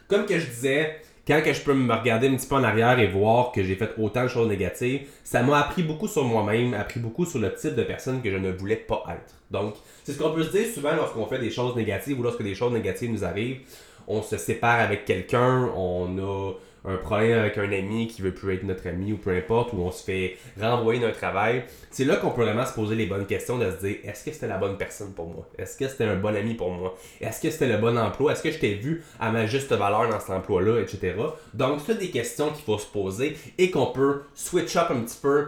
comme 0.08 0.26
que 0.26 0.38
je 0.38 0.46
disais, 0.46 0.96
quand 1.26 1.40
que 1.42 1.52
je 1.52 1.60
peux 1.62 1.74
me 1.74 1.94
regarder 1.94 2.28
un 2.28 2.36
petit 2.36 2.46
peu 2.46 2.54
en 2.54 2.64
arrière 2.64 2.98
et 2.98 3.06
voir 3.06 3.50
que 3.52 3.62
j'ai 3.62 3.76
fait 3.76 3.90
autant 3.98 4.24
de 4.24 4.28
choses 4.28 4.48
négatives, 4.48 5.08
ça 5.24 5.42
m'a 5.42 5.60
appris 5.60 5.82
beaucoup 5.82 6.06
sur 6.06 6.24
moi-même, 6.24 6.74
appris 6.74 7.00
beaucoup 7.00 7.24
sur 7.24 7.38
le 7.38 7.54
type 7.54 7.74
de 7.74 7.82
personne 7.82 8.20
que 8.20 8.30
je 8.30 8.36
ne 8.36 8.52
voulais 8.52 8.76
pas 8.76 9.04
être. 9.08 9.34
Donc, 9.50 9.74
c'est 10.02 10.12
ce 10.12 10.18
qu'on 10.18 10.32
peut 10.32 10.42
se 10.42 10.50
dire 10.50 10.66
souvent 10.66 10.94
lorsqu'on 10.94 11.26
fait 11.26 11.38
des 11.38 11.50
choses 11.50 11.76
négatives 11.76 12.18
ou 12.20 12.22
lorsque 12.22 12.42
des 12.42 12.54
choses 12.54 12.72
négatives 12.72 13.10
nous 13.10 13.24
arrivent 13.24 13.60
on 14.06 14.22
se 14.22 14.36
sépare 14.36 14.80
avec 14.80 15.04
quelqu'un, 15.04 15.70
on 15.76 16.18
a 16.18 16.52
un 16.86 16.96
problème 16.96 17.38
avec 17.38 17.56
un 17.56 17.72
ami 17.72 18.08
qui 18.08 18.20
veut 18.20 18.34
plus 18.34 18.54
être 18.54 18.62
notre 18.62 18.86
ami 18.86 19.12
ou 19.12 19.16
peu 19.16 19.34
importe, 19.34 19.72
ou 19.72 19.78
on 19.78 19.90
se 19.90 20.04
fait 20.04 20.36
renvoyer 20.60 21.00
d'un 21.00 21.12
travail, 21.12 21.64
c'est 21.90 22.04
là 22.04 22.16
qu'on 22.16 22.30
peut 22.30 22.42
vraiment 22.42 22.66
se 22.66 22.74
poser 22.74 22.94
les 22.94 23.06
bonnes 23.06 23.26
questions 23.26 23.56
de 23.56 23.70
se 23.70 23.86
dire 23.86 23.96
est-ce 24.04 24.24
que 24.24 24.32
c'était 24.32 24.48
la 24.48 24.58
bonne 24.58 24.76
personne 24.76 25.12
pour 25.14 25.26
moi? 25.26 25.48
Est-ce 25.56 25.78
que 25.78 25.88
c'était 25.88 26.04
un 26.04 26.16
bon 26.16 26.36
ami 26.36 26.54
pour 26.54 26.70
moi? 26.70 26.94
Est-ce 27.20 27.40
que 27.40 27.50
c'était 27.50 27.68
le 27.68 27.78
bon 27.78 27.96
emploi? 27.96 28.32
Est-ce 28.32 28.42
que 28.42 28.50
je 28.50 28.58
t'ai 28.58 28.74
vu 28.74 29.02
à 29.18 29.30
ma 29.30 29.46
juste 29.46 29.72
valeur 29.72 30.10
dans 30.10 30.20
cet 30.20 30.30
emploi-là, 30.30 30.80
etc. 30.80 31.14
Donc, 31.54 31.80
c'est 31.86 31.98
des 31.98 32.10
questions 32.10 32.50
qu'il 32.50 32.64
faut 32.64 32.78
se 32.78 32.86
poser 32.86 33.36
et 33.56 33.70
qu'on 33.70 33.86
peut 33.86 34.22
switch 34.34 34.76
up 34.76 34.88
un 34.90 35.00
petit 35.00 35.18
peu 35.20 35.46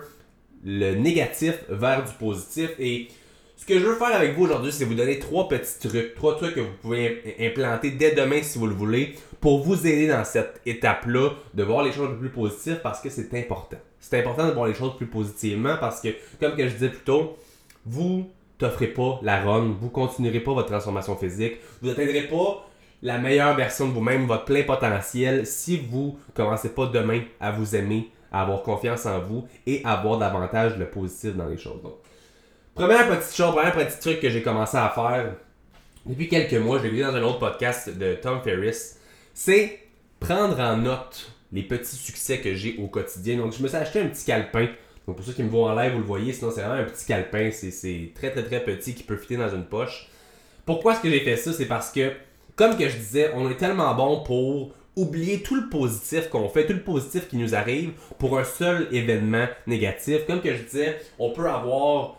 le 0.65 0.95
négatif 0.95 1.65
vers 1.69 2.03
du 2.03 2.13
positif 2.15 2.71
et 2.79 3.09
ce 3.57 3.65
que 3.65 3.79
je 3.79 3.87
veux 3.87 3.95
faire 3.95 4.15
avec 4.15 4.37
vous 4.37 4.45
aujourd'hui, 4.45 4.71
c'est 4.71 4.85
vous 4.85 4.95
donner 4.95 5.19
trois 5.19 5.49
petits 5.49 5.89
trucs, 5.89 6.15
trois 6.15 6.37
trucs 6.37 6.55
que 6.55 6.61
vous 6.61 6.75
pouvez 6.83 7.37
implanter 7.41 7.91
dès 7.91 8.13
demain 8.13 8.43
si 8.43 8.59
vous 8.59 8.67
le 8.67 8.75
voulez, 8.75 9.15
pour 9.41 9.63
vous 9.63 9.87
aider 9.87 10.09
dans 10.09 10.25
cette 10.25 10.61
étape-là 10.67 11.31
de 11.55 11.63
voir 11.63 11.83
les 11.83 11.93
choses 11.93 12.19
plus 12.19 12.29
positives 12.29 12.81
parce 12.83 13.01
que 13.01 13.09
c'est 13.09 13.33
important. 13.35 13.79
C'est 13.99 14.21
important 14.21 14.47
de 14.47 14.53
voir 14.53 14.67
les 14.67 14.75
choses 14.75 14.97
plus 14.97 15.07
positivement 15.07 15.77
parce 15.81 16.01
que, 16.01 16.09
comme 16.39 16.55
que 16.55 16.69
je 16.69 16.75
disais 16.75 16.91
plus 16.91 17.05
tôt, 17.05 17.37
vous 17.87 18.29
t'offrez 18.59 18.89
pas 18.89 19.19
la 19.23 19.41
run, 19.43 19.75
vous 19.81 19.89
continuerez 19.89 20.41
pas 20.41 20.53
votre 20.53 20.69
transformation 20.69 21.17
physique, 21.17 21.57
vous 21.81 21.89
n'atteindrez 21.89 22.29
pas 22.29 22.69
la 23.03 23.19
meilleure 23.19 23.57
version 23.57 23.89
de 23.89 23.93
vous-même, 23.93 24.27
votre 24.27 24.45
plein 24.45 24.63
potentiel, 24.65 25.47
si 25.47 25.79
vous 25.79 26.19
commencez 26.35 26.71
pas 26.71 26.87
demain 26.87 27.23
à 27.41 27.53
vous 27.53 27.75
aimer, 27.75 28.11
à 28.33 28.43
avoir 28.43 28.63
confiance 28.63 29.07
en 29.07 29.21
vous 29.21 29.47
et 29.67 29.83
à 29.85 29.93
avoir 29.93 30.19
davantage 30.19 30.77
le 30.77 30.87
positif 30.87 31.35
dans 31.35 31.47
les 31.47 31.59
choses. 31.59 31.81
Première 32.77 33.09
petite 33.09 33.35
chose, 33.35 33.55
premier 33.55 33.73
petit 33.73 33.99
truc 33.99 34.21
que 34.21 34.29
j'ai 34.29 34.43
commencé 34.43 34.77
à 34.77 34.91
faire 34.91 35.33
depuis 36.05 36.29
quelques 36.29 36.53
mois, 36.63 36.77
je 36.77 36.83
l'ai 36.83 36.91
vu 36.91 37.01
dans 37.01 37.17
un 37.17 37.23
autre 37.23 37.39
podcast 37.39 37.89
de 37.89 38.13
Tom 38.17 38.43
Ferriss, 38.45 39.01
c'est 39.33 39.81
prendre 40.21 40.61
en 40.61 40.77
note 40.77 41.33
les 41.53 41.63
petits 41.63 41.97
succès 41.97 42.39
que 42.41 42.55
j'ai 42.55 42.77
au 42.77 42.89
quotidien. 42.89 43.39
Donc, 43.39 43.55
je 43.55 43.63
me 43.63 43.69
suis 43.69 43.79
acheté 43.79 44.01
un 44.01 44.09
petit 44.09 44.27
calepin. 44.27 44.69
Donc, 45.07 45.17
pour 45.17 45.25
ceux 45.25 45.33
qui 45.33 45.43
me 45.43 45.49
voient 45.49 45.71
en 45.71 45.75
live, 45.75 45.93
vous 45.93 46.01
le 46.01 46.05
voyez, 46.05 46.35
sinon, 46.35 46.51
c'est 46.51 46.61
vraiment 46.61 46.83
un 46.83 46.85
petit 46.85 47.07
calepin. 47.07 47.51
C'est 47.51 48.13
très, 48.15 48.31
très, 48.31 48.43
très 48.43 48.63
petit 48.63 48.95
qui 48.95 49.05
peut 49.05 49.17
fitter 49.17 49.39
dans 49.39 49.49
une 49.49 49.65
poche. 49.65 50.11
Pourquoi 50.67 50.93
est-ce 50.93 51.01
que 51.01 51.09
j'ai 51.09 51.21
fait 51.21 51.37
ça? 51.39 51.55
C'est 51.55 51.65
parce 51.65 51.91
que, 51.91 52.13
comme 52.57 52.77
que 52.77 52.91
je 52.91 52.97
disais, 52.99 53.31
on 53.35 53.51
est 53.51 53.57
tellement 53.57 53.95
bon 53.95 54.23
pour 54.23 54.75
oublier 54.97 55.43
tout 55.43 55.57
le 55.57 55.71
positif 55.71 56.29
qu'on 56.29 56.51
fait, 56.51 56.67
tout 56.67 56.75
le 56.75 56.83
positif 56.83 57.27
qui 57.27 57.39
nous 57.39 57.55
arrive 57.55 57.93
pour 58.19 58.39
un 58.39 58.45
seul 58.45 58.87
événement 58.93 59.47
négatif. 59.67 60.27
Comme 60.27 60.43
que 60.43 60.55
je 60.55 60.63
disais, 60.63 60.99
on 61.19 61.31
peut 61.31 61.49
avoir 61.49 62.19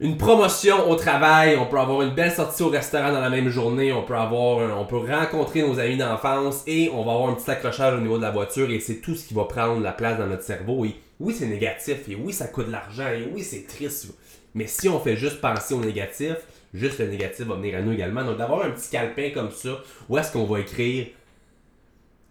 une 0.00 0.16
promotion 0.16 0.88
au 0.88 0.94
travail, 0.94 1.56
on 1.56 1.66
peut 1.66 1.78
avoir 1.78 2.02
une 2.02 2.14
belle 2.14 2.30
sortie 2.30 2.62
au 2.62 2.68
restaurant 2.68 3.10
dans 3.10 3.20
la 3.20 3.30
même 3.30 3.48
journée, 3.48 3.92
on 3.92 4.04
peut 4.04 4.14
avoir 4.14 4.78
on 4.78 4.84
peut 4.84 4.98
rencontrer 4.98 5.62
nos 5.62 5.78
amis 5.80 5.96
d'enfance 5.96 6.62
et 6.68 6.88
on 6.92 7.04
va 7.04 7.12
avoir 7.12 7.30
un 7.30 7.34
petit 7.34 7.50
accrochage 7.50 7.94
au 7.94 8.00
niveau 8.00 8.16
de 8.16 8.22
la 8.22 8.30
voiture 8.30 8.70
et 8.70 8.78
c'est 8.78 9.00
tout 9.00 9.16
ce 9.16 9.26
qui 9.26 9.34
va 9.34 9.44
prendre 9.44 9.80
la 9.80 9.90
place 9.92 10.18
dans 10.18 10.28
notre 10.28 10.44
cerveau 10.44 10.84
et 10.84 10.94
oui, 11.18 11.34
c'est 11.36 11.46
négatif 11.46 12.08
et 12.08 12.14
oui, 12.14 12.32
ça 12.32 12.46
coûte 12.46 12.66
de 12.66 12.72
l'argent 12.72 13.08
et 13.08 13.28
oui, 13.34 13.42
c'est 13.42 13.66
triste. 13.66 14.14
Mais 14.54 14.68
si 14.68 14.88
on 14.88 15.00
fait 15.00 15.16
juste 15.16 15.40
penser 15.40 15.74
au 15.74 15.80
négatif, 15.80 16.36
juste 16.72 17.00
le 17.00 17.08
négatif 17.08 17.46
va 17.46 17.56
venir 17.56 17.76
à 17.76 17.80
nous 17.80 17.92
également. 17.92 18.24
Donc 18.24 18.38
d'avoir 18.38 18.64
un 18.64 18.70
petit 18.70 18.90
calepin 18.90 19.30
comme 19.34 19.50
ça, 19.50 19.80
où 20.08 20.16
est-ce 20.16 20.32
qu'on 20.32 20.44
va 20.44 20.60
écrire 20.60 21.06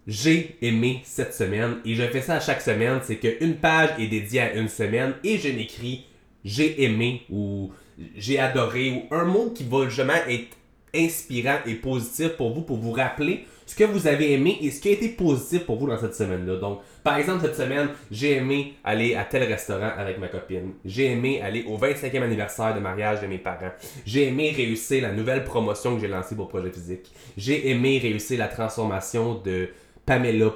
j'ai 0.06 0.56
aimé 0.62 1.02
cette 1.04 1.34
semaine 1.34 1.80
et 1.84 1.94
je 1.94 2.02
fais 2.04 2.22
ça 2.22 2.36
à 2.36 2.40
chaque 2.40 2.62
semaine, 2.62 3.00
c'est 3.02 3.16
qu'une 3.16 3.56
page 3.56 3.90
est 3.98 4.06
dédiée 4.06 4.40
à 4.40 4.54
une 4.54 4.70
semaine 4.70 5.12
et 5.22 5.36
je 5.36 5.48
n'écris 5.48 6.06
j'ai 6.44 6.82
aimé 6.84 7.22
ou 7.30 7.70
j'ai 8.16 8.38
adoré 8.38 8.90
ou 8.90 9.14
un 9.14 9.24
mot 9.24 9.50
qui 9.50 9.64
va 9.64 9.88
justement 9.88 10.14
être 10.28 10.56
inspirant 10.94 11.58
et 11.66 11.74
positif 11.74 12.30
pour 12.36 12.54
vous, 12.54 12.62
pour 12.62 12.78
vous 12.78 12.92
rappeler 12.92 13.44
ce 13.68 13.76
que 13.76 13.84
vous 13.84 14.06
avez 14.06 14.32
aimé 14.32 14.56
et 14.62 14.70
ce 14.70 14.80
qui 14.80 14.88
a 14.88 14.92
été 14.92 15.10
positif 15.10 15.66
pour 15.66 15.76
vous 15.76 15.86
dans 15.86 15.98
cette 15.98 16.14
semaine-là. 16.14 16.56
Donc, 16.56 16.80
par 17.04 17.18
exemple, 17.18 17.44
cette 17.44 17.56
semaine, 17.56 17.88
j'ai 18.10 18.36
aimé 18.36 18.74
aller 18.82 19.14
à 19.14 19.24
tel 19.24 19.42
restaurant 19.42 19.90
avec 19.94 20.18
ma 20.18 20.28
copine. 20.28 20.72
J'ai 20.86 21.12
aimé 21.12 21.42
aller 21.42 21.64
au 21.68 21.76
25e 21.76 22.22
anniversaire 22.22 22.74
de 22.74 22.80
mariage 22.80 23.20
de 23.20 23.26
mes 23.26 23.36
parents. 23.36 23.72
J'ai 24.06 24.28
aimé 24.28 24.54
réussir 24.56 25.02
la 25.02 25.12
nouvelle 25.12 25.44
promotion 25.44 25.94
que 25.94 26.00
j'ai 26.00 26.08
lancée 26.08 26.34
pour 26.34 26.48
Projet 26.48 26.70
Physique. 26.70 27.12
J'ai 27.36 27.68
aimé 27.68 27.98
réussir 27.98 28.38
la 28.38 28.48
transformation 28.48 29.34
de 29.34 29.68
Pamela. 30.08 30.46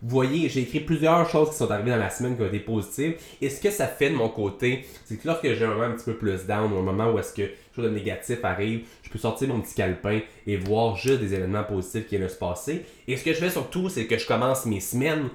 Vous 0.00 0.10
voyez, 0.10 0.50
j'ai 0.50 0.60
écrit 0.60 0.80
plusieurs 0.80 1.28
choses 1.28 1.50
qui 1.50 1.56
sont 1.56 1.70
arrivées 1.70 1.90
dans 1.90 1.96
la 1.96 2.10
semaine 2.10 2.36
qui 2.36 2.42
ont 2.42 2.46
été 2.46 2.60
positives. 2.60 3.16
Et 3.40 3.48
ce 3.48 3.58
que 3.60 3.70
ça 3.70 3.86
fait 3.86 4.10
de 4.10 4.14
mon 4.14 4.28
côté, 4.28 4.84
c'est 5.06 5.16
que 5.16 5.26
lorsque 5.26 5.50
j'ai 5.50 5.64
un 5.64 5.68
moment 5.68 5.84
un 5.84 5.92
petit 5.92 6.04
peu 6.04 6.16
plus 6.16 6.46
down, 6.46 6.70
ou 6.72 6.76
un 6.76 6.82
moment 6.82 7.10
où 7.10 7.18
est-ce 7.18 7.32
que 7.32 7.42
quelque 7.42 7.74
chose 7.74 7.86
de 7.86 7.90
négatif 7.90 8.44
arrive, 8.44 8.86
je 9.02 9.08
peux 9.08 9.18
sortir 9.18 9.48
mon 9.48 9.60
petit 9.62 9.74
calepin 9.74 10.20
et 10.46 10.56
voir 10.58 10.94
juste 10.96 11.20
des 11.20 11.34
événements 11.34 11.64
positifs 11.64 12.06
qui 12.06 12.18
viennent 12.18 12.28
se 12.28 12.36
passer. 12.36 12.84
Et 13.08 13.16
ce 13.16 13.24
que 13.24 13.32
je 13.32 13.38
fais 13.38 13.50
surtout, 13.50 13.88
c'est 13.88 14.04
que 14.04 14.18
je 14.18 14.26
commence 14.26 14.66
mes 14.66 14.80
semaines 14.80 15.30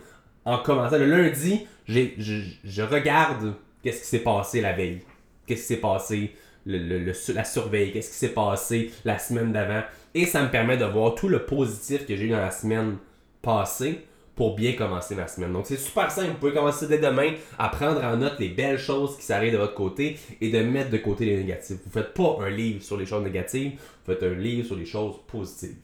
en 0.45 0.59
commençant 0.59 0.99
le 0.99 1.05
lundi, 1.05 1.65
je, 1.87 2.81
regarde 2.83 3.55
qu'est-ce 3.81 4.01
qui 4.01 4.07
s'est 4.07 4.19
passé 4.19 4.61
la 4.61 4.73
veille. 4.73 5.01
Qu'est-ce 5.47 5.61
qui 5.61 5.67
s'est 5.67 5.77
passé 5.77 6.31
la 6.65 7.43
surveille, 7.43 7.91
qu'est-ce 7.91 8.11
qui 8.11 8.17
s'est 8.17 8.29
passé 8.29 8.91
la 9.03 9.17
semaine 9.17 9.51
d'avant. 9.51 9.81
Et 10.13 10.25
ça 10.25 10.43
me 10.43 10.49
permet 10.49 10.77
de 10.77 10.85
voir 10.85 11.15
tout 11.15 11.27
le 11.27 11.45
positif 11.45 12.05
que 12.05 12.15
j'ai 12.15 12.25
eu 12.25 12.29
dans 12.29 12.37
la 12.37 12.51
semaine 12.51 12.97
passée 13.43 13.99
pour 14.35 14.55
bien 14.55 14.73
commencer 14.73 15.13
ma 15.13 15.27
semaine. 15.27 15.53
Donc 15.53 15.67
c'est 15.67 15.77
super 15.77 16.09
simple, 16.09 16.29
vous 16.31 16.37
pouvez 16.37 16.53
commencer 16.53 16.87
dès 16.87 16.97
demain 16.97 17.33
à 17.59 17.69
prendre 17.69 18.03
en 18.03 18.17
note 18.17 18.39
les 18.39 18.49
belles 18.49 18.79
choses 18.79 19.15
qui 19.17 19.23
s'arrivent 19.23 19.53
de 19.53 19.59
votre 19.59 19.75
côté 19.75 20.17
et 20.41 20.49
de 20.49 20.59
mettre 20.63 20.89
de 20.89 20.97
côté 20.97 21.25
les 21.25 21.37
négatifs. 21.37 21.77
Vous 21.85 21.99
ne 21.99 22.03
faites 22.03 22.15
pas 22.15 22.37
un 22.41 22.49
livre 22.49 22.81
sur 22.81 22.97
les 22.97 23.05
choses 23.05 23.23
négatives, 23.23 23.73
vous 23.73 24.13
faites 24.13 24.23
un 24.23 24.33
livre 24.33 24.65
sur 24.65 24.75
les 24.75 24.85
choses 24.85 25.17
positives. 25.27 25.75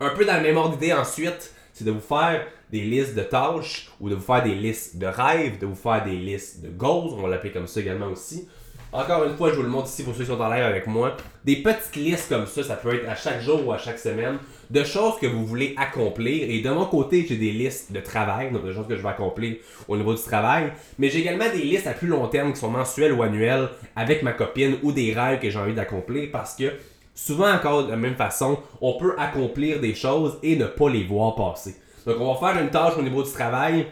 Un 0.00 0.10
peu 0.10 0.24
dans 0.24 0.36
le 0.36 0.42
même 0.42 0.56
ordre 0.56 0.76
d'idée 0.76 0.92
ensuite, 0.92 1.54
c'est 1.72 1.84
de 1.84 1.92
vous 1.92 2.00
faire 2.00 2.46
des 2.70 2.82
listes 2.82 3.14
de 3.14 3.22
tâches 3.22 3.90
ou 4.00 4.08
de 4.08 4.16
vous 4.16 4.20
faire 4.20 4.42
des 4.42 4.54
listes 4.54 4.96
de 4.96 5.06
rêves, 5.06 5.60
de 5.60 5.66
vous 5.66 5.76
faire 5.76 6.02
des 6.02 6.16
listes 6.16 6.62
de 6.62 6.70
goals, 6.70 7.12
on 7.12 7.22
va 7.22 7.28
l'appeler 7.28 7.52
comme 7.52 7.68
ça 7.68 7.80
également 7.80 8.08
aussi. 8.08 8.48
Encore 8.94 9.24
une 9.24 9.36
fois, 9.36 9.50
je 9.50 9.56
vous 9.56 9.64
le 9.64 9.68
montre 9.68 9.88
ici 9.88 10.04
pour 10.04 10.14
ceux 10.14 10.20
qui 10.20 10.30
sont 10.30 10.40
en 10.40 10.48
live 10.48 10.62
avec 10.62 10.86
moi. 10.86 11.16
Des 11.44 11.56
petites 11.56 11.96
listes 11.96 12.28
comme 12.28 12.46
ça, 12.46 12.62
ça 12.62 12.76
peut 12.76 12.94
être 12.94 13.08
à 13.08 13.16
chaque 13.16 13.40
jour 13.40 13.66
ou 13.66 13.72
à 13.72 13.76
chaque 13.76 13.98
semaine, 13.98 14.38
de 14.70 14.84
choses 14.84 15.14
que 15.20 15.26
vous 15.26 15.44
voulez 15.44 15.74
accomplir. 15.76 16.48
Et 16.48 16.60
de 16.60 16.70
mon 16.70 16.84
côté, 16.84 17.26
j'ai 17.28 17.36
des 17.36 17.50
listes 17.50 17.90
de 17.90 17.98
travail, 17.98 18.52
donc 18.52 18.64
de 18.64 18.72
choses 18.72 18.86
que 18.86 18.94
je 18.94 19.02
vais 19.02 19.08
accomplir 19.08 19.56
au 19.88 19.96
niveau 19.96 20.14
du 20.14 20.22
travail. 20.22 20.72
Mais 21.00 21.08
j'ai 21.08 21.22
également 21.22 21.50
des 21.50 21.64
listes 21.64 21.88
à 21.88 21.92
plus 21.92 22.06
long 22.06 22.28
terme 22.28 22.52
qui 22.52 22.60
sont 22.60 22.70
mensuelles 22.70 23.12
ou 23.12 23.24
annuelles 23.24 23.68
avec 23.96 24.22
ma 24.22 24.32
copine 24.32 24.76
ou 24.84 24.92
des 24.92 25.12
rêves 25.12 25.40
que 25.40 25.50
j'ai 25.50 25.58
envie 25.58 25.74
d'accomplir 25.74 26.28
parce 26.30 26.54
que 26.54 26.70
souvent 27.16 27.52
encore 27.52 27.86
de 27.86 27.90
la 27.90 27.96
même 27.96 28.14
façon, 28.14 28.60
on 28.80 28.96
peut 28.96 29.16
accomplir 29.18 29.80
des 29.80 29.96
choses 29.96 30.38
et 30.44 30.54
ne 30.54 30.66
pas 30.66 30.88
les 30.88 31.02
voir 31.02 31.34
passer. 31.34 31.74
Donc 32.06 32.18
on 32.20 32.32
va 32.32 32.52
faire 32.52 32.62
une 32.62 32.70
tâche 32.70 32.94
au 32.96 33.02
niveau 33.02 33.24
du 33.24 33.32
travail 33.32 33.86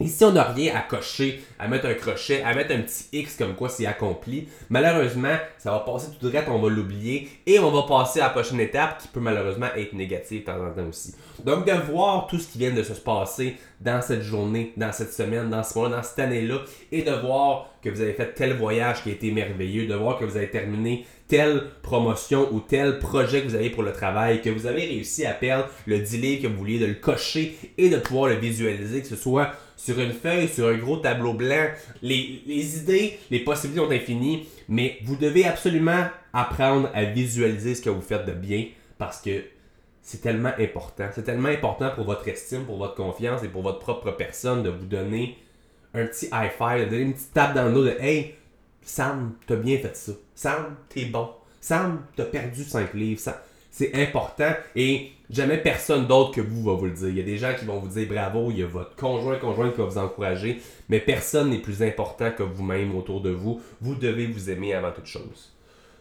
Ici, 0.00 0.22
on 0.22 0.30
n'a 0.30 0.44
rien 0.44 0.76
à 0.76 0.82
cocher, 0.82 1.42
à 1.58 1.66
mettre 1.66 1.86
un 1.86 1.94
crochet, 1.94 2.40
à 2.44 2.54
mettre 2.54 2.72
un 2.72 2.82
petit 2.82 3.06
X 3.12 3.36
comme 3.36 3.56
quoi 3.56 3.68
c'est 3.68 3.84
accompli. 3.84 4.46
Malheureusement, 4.70 5.36
ça 5.58 5.72
va 5.72 5.80
passer 5.80 6.10
tout 6.20 6.28
droit, 6.28 6.40
on 6.46 6.60
va 6.60 6.68
l'oublier 6.68 7.28
et 7.46 7.58
on 7.58 7.72
va 7.72 7.82
passer 7.82 8.20
à 8.20 8.24
la 8.24 8.30
prochaine 8.30 8.60
étape 8.60 9.02
qui 9.02 9.08
peut 9.08 9.18
malheureusement 9.18 9.66
être 9.76 9.94
négative 9.94 10.42
de 10.42 10.46
temps 10.46 10.64
en 10.64 10.70
temps 10.70 10.88
aussi. 10.88 11.16
Donc, 11.44 11.66
de 11.66 11.72
voir 11.72 12.28
tout 12.28 12.38
ce 12.38 12.46
qui 12.46 12.58
vient 12.58 12.70
de 12.70 12.84
se 12.84 12.92
passer 12.92 13.56
dans 13.80 14.00
cette 14.00 14.22
journée, 14.22 14.72
dans 14.76 14.92
cette 14.92 15.12
semaine, 15.12 15.50
dans 15.50 15.64
ce 15.64 15.76
mois, 15.76 15.88
dans 15.88 16.02
cette 16.04 16.20
année-là 16.20 16.58
et 16.92 17.02
de 17.02 17.12
voir 17.12 17.68
que 17.82 17.90
vous 17.90 18.00
avez 18.00 18.12
fait 18.12 18.34
tel 18.34 18.56
voyage 18.56 19.02
qui 19.02 19.10
a 19.10 19.12
été 19.12 19.32
merveilleux, 19.32 19.88
de 19.88 19.94
voir 19.94 20.16
que 20.16 20.24
vous 20.24 20.36
avez 20.36 20.50
terminé 20.50 21.06
telle 21.26 21.64
promotion 21.82 22.48
ou 22.52 22.60
tel 22.60 23.00
projet 23.00 23.42
que 23.42 23.48
vous 23.48 23.54
avez 23.56 23.70
pour 23.70 23.82
le 23.82 23.92
travail, 23.92 24.42
que 24.42 24.50
vous 24.50 24.66
avez 24.66 24.82
réussi 24.82 25.26
à 25.26 25.32
perdre 25.32 25.68
le 25.86 25.98
delay 25.98 26.38
que 26.38 26.46
vous 26.46 26.56
vouliez, 26.56 26.78
de 26.78 26.86
le 26.86 26.94
cocher 26.94 27.56
et 27.76 27.90
de 27.90 27.98
pouvoir 27.98 28.30
le 28.30 28.36
visualiser, 28.36 29.02
que 29.02 29.08
ce 29.08 29.16
soit 29.16 29.52
sur 29.78 29.98
une 30.00 30.12
feuille, 30.12 30.48
sur 30.48 30.66
un 30.68 30.76
gros 30.76 30.96
tableau 30.98 31.32
blanc. 31.32 31.68
Les, 32.02 32.42
idées, 32.78 33.18
les 33.30 33.40
possibilités 33.40 33.86
sont 33.86 33.90
infinies, 33.90 34.46
mais 34.68 34.98
vous 35.04 35.16
devez 35.16 35.46
absolument 35.46 36.08
apprendre 36.34 36.90
à 36.92 37.04
visualiser 37.04 37.74
ce 37.74 37.80
que 37.80 37.88
vous 37.88 38.02
faites 38.02 38.26
de 38.26 38.32
bien 38.32 38.66
parce 38.98 39.22
que 39.22 39.44
c'est 40.02 40.20
tellement 40.20 40.52
important. 40.58 41.08
C'est 41.14 41.22
tellement 41.22 41.48
important 41.48 41.90
pour 41.94 42.04
votre 42.04 42.26
estime, 42.28 42.64
pour 42.64 42.76
votre 42.76 42.96
confiance 42.96 43.44
et 43.44 43.48
pour 43.48 43.62
votre 43.62 43.78
propre 43.78 44.10
personne 44.10 44.62
de 44.62 44.68
vous 44.68 44.86
donner 44.86 45.38
un 45.94 46.06
petit 46.06 46.26
high 46.26 46.50
five, 46.50 46.86
de 46.86 46.90
donner 46.90 47.02
une 47.02 47.14
petite 47.14 47.32
tape 47.32 47.54
dans 47.54 47.66
le 47.66 47.72
dos 47.72 47.84
de 47.84 47.96
Hey, 48.00 48.34
Sam, 48.82 49.34
t'as 49.46 49.56
bien 49.56 49.78
fait 49.78 49.96
ça. 49.96 50.12
Sam, 50.34 50.76
t'es 50.88 51.04
bon. 51.04 51.30
Sam, 51.60 52.04
t'as 52.16 52.24
perdu 52.24 52.64
5 52.64 52.94
livres. 52.94 53.20
C'est 53.78 53.94
important 53.94 54.52
et 54.74 55.12
jamais 55.30 55.56
personne 55.56 56.08
d'autre 56.08 56.32
que 56.32 56.40
vous 56.40 56.64
va 56.64 56.72
vous 56.72 56.86
le 56.86 56.90
dire. 56.90 57.10
Il 57.10 57.16
y 57.16 57.20
a 57.20 57.24
des 57.24 57.38
gens 57.38 57.54
qui 57.56 57.64
vont 57.64 57.78
vous 57.78 57.86
dire 57.86 58.08
bravo, 58.08 58.50
il 58.50 58.58
y 58.58 58.62
a 58.64 58.66
votre 58.66 58.96
conjoint, 58.96 59.36
conjointe 59.36 59.72
qui 59.72 59.78
va 59.78 59.86
vous 59.86 59.98
encourager, 59.98 60.60
mais 60.88 60.98
personne 60.98 61.50
n'est 61.50 61.60
plus 61.60 61.80
important 61.84 62.32
que 62.32 62.42
vous-même 62.42 62.96
autour 62.96 63.20
de 63.20 63.30
vous. 63.30 63.60
Vous 63.80 63.94
devez 63.94 64.26
vous 64.26 64.50
aimer 64.50 64.74
avant 64.74 64.90
toute 64.90 65.06
chose. 65.06 65.54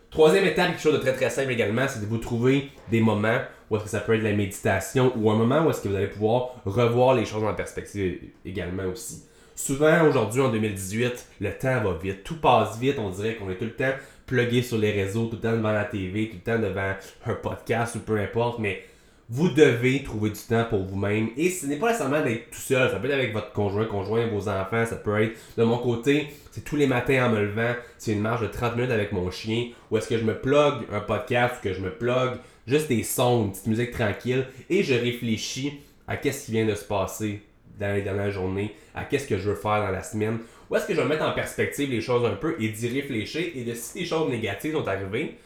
Troisième 0.09 0.45
étape, 0.45 0.69
quelque 0.69 0.81
chose 0.81 0.95
de 0.95 0.97
très 0.97 1.13
très 1.13 1.29
simple 1.29 1.51
également, 1.51 1.85
c'est 1.87 2.01
de 2.01 2.07
vous 2.07 2.17
trouver 2.17 2.71
des 2.89 2.99
moments 2.99 3.41
où 3.69 3.75
est-ce 3.75 3.83
que 3.83 3.91
ça 3.91 3.99
peut 3.99 4.15
être 4.15 4.23
la 4.23 4.33
méditation 4.33 5.13
ou 5.15 5.29
un 5.29 5.35
moment 5.35 5.63
où 5.63 5.69
est-ce 5.69 5.81
que 5.81 5.87
vous 5.87 5.95
allez 5.97 6.07
pouvoir 6.07 6.55
revoir 6.65 7.13
les 7.13 7.25
choses 7.25 7.43
en 7.43 7.53
perspective 7.53 8.17
également 8.43 8.85
aussi. 8.85 9.21
Souvent 9.53 10.03
aujourd'hui 10.07 10.41
en 10.41 10.49
2018, 10.49 11.27
le 11.41 11.51
temps 11.51 11.83
va 11.83 11.93
vite, 11.93 12.23
tout 12.23 12.39
passe 12.39 12.79
vite, 12.79 12.97
on 12.97 13.11
dirait 13.11 13.35
qu'on 13.35 13.51
est 13.51 13.57
tout 13.57 13.65
le 13.65 13.75
temps 13.75 13.93
plugué 14.27 14.61
sur 14.61 14.77
les 14.77 14.91
réseaux, 14.91 15.25
tout 15.25 15.37
le 15.37 15.41
temps 15.41 15.57
devant 15.57 15.71
la 15.71 15.85
TV, 15.85 16.29
tout 16.29 16.35
le 16.35 16.53
temps 16.53 16.61
devant 16.61 16.93
un 17.25 17.33
podcast 17.33 17.95
ou 17.95 17.99
peu 17.99 18.19
importe, 18.19 18.59
mais 18.59 18.83
vous 19.29 19.49
devez 19.49 20.03
trouver 20.03 20.29
du 20.29 20.39
temps 20.39 20.65
pour 20.69 20.83
vous-même. 20.83 21.29
Et 21.35 21.49
ce 21.49 21.65
n'est 21.65 21.75
pas 21.77 21.87
nécessairement 21.87 22.23
d'être 22.23 22.49
tout 22.51 22.59
seul. 22.59 22.89
Ça 22.89 22.97
peut 22.97 23.07
être 23.07 23.13
avec 23.13 23.33
votre 23.33 23.51
conjoint, 23.51 23.85
conjoint, 23.85 24.25
vos 24.27 24.47
enfants. 24.47 24.85
Ça 24.85 24.95
peut 24.95 25.21
être 25.21 25.37
de 25.57 25.63
mon 25.63 25.77
côté, 25.79 26.27
c'est 26.51 26.63
tous 26.63 26.77
les 26.77 26.87
matins 26.87 27.25
en 27.25 27.29
me 27.31 27.41
levant. 27.41 27.73
C'est 27.97 28.13
une 28.13 28.21
marche 28.21 28.41
de 28.41 28.47
30 28.47 28.75
minutes 28.75 28.91
avec 28.91 29.11
mon 29.11 29.29
chien. 29.31 29.69
Ou 29.91 29.97
est-ce 29.97 30.07
que 30.07 30.17
je 30.17 30.23
me 30.23 30.39
plug 30.39 30.85
un 30.93 31.01
podcast 31.01 31.55
ou 31.59 31.63
que 31.63 31.73
je 31.73 31.81
me 31.81 31.89
plug 31.89 32.37
juste 32.67 32.87
des 32.87 33.03
sons, 33.03 33.45
une 33.45 33.51
petite 33.51 33.67
musique 33.67 33.91
tranquille. 33.91 34.45
Et 34.69 34.83
je 34.83 34.93
réfléchis 34.93 35.73
à 36.07 36.15
qu'est-ce 36.15 36.45
qui 36.45 36.51
vient 36.51 36.65
de 36.65 36.75
se 36.75 36.85
passer 36.85 37.41
dans 37.79 37.93
les 37.93 38.01
dernières 38.01 38.31
journées, 38.31 38.75
à 38.95 39.03
qu'est-ce 39.03 39.27
que 39.27 39.37
je 39.37 39.49
veux 39.49 39.55
faire 39.55 39.81
dans 39.81 39.91
la 39.91 40.03
semaine. 40.03 40.39
Ou 40.69 40.75
est-ce 40.75 40.85
que 40.85 40.93
je 40.93 41.01
vais 41.01 41.07
mettre 41.07 41.25
en 41.25 41.31
perspective 41.31 41.89
les 41.89 42.01
choses 42.01 42.25
un 42.25 42.35
peu 42.35 42.55
et 42.59 42.69
d'y 42.69 42.87
réfléchir 42.89 43.47
et 43.55 43.63
de 43.63 43.73
si 43.73 43.99
des 43.99 44.05
choses 44.05 44.29
négatives 44.29 44.73
sont 44.73 44.87
arrivées 44.87 45.37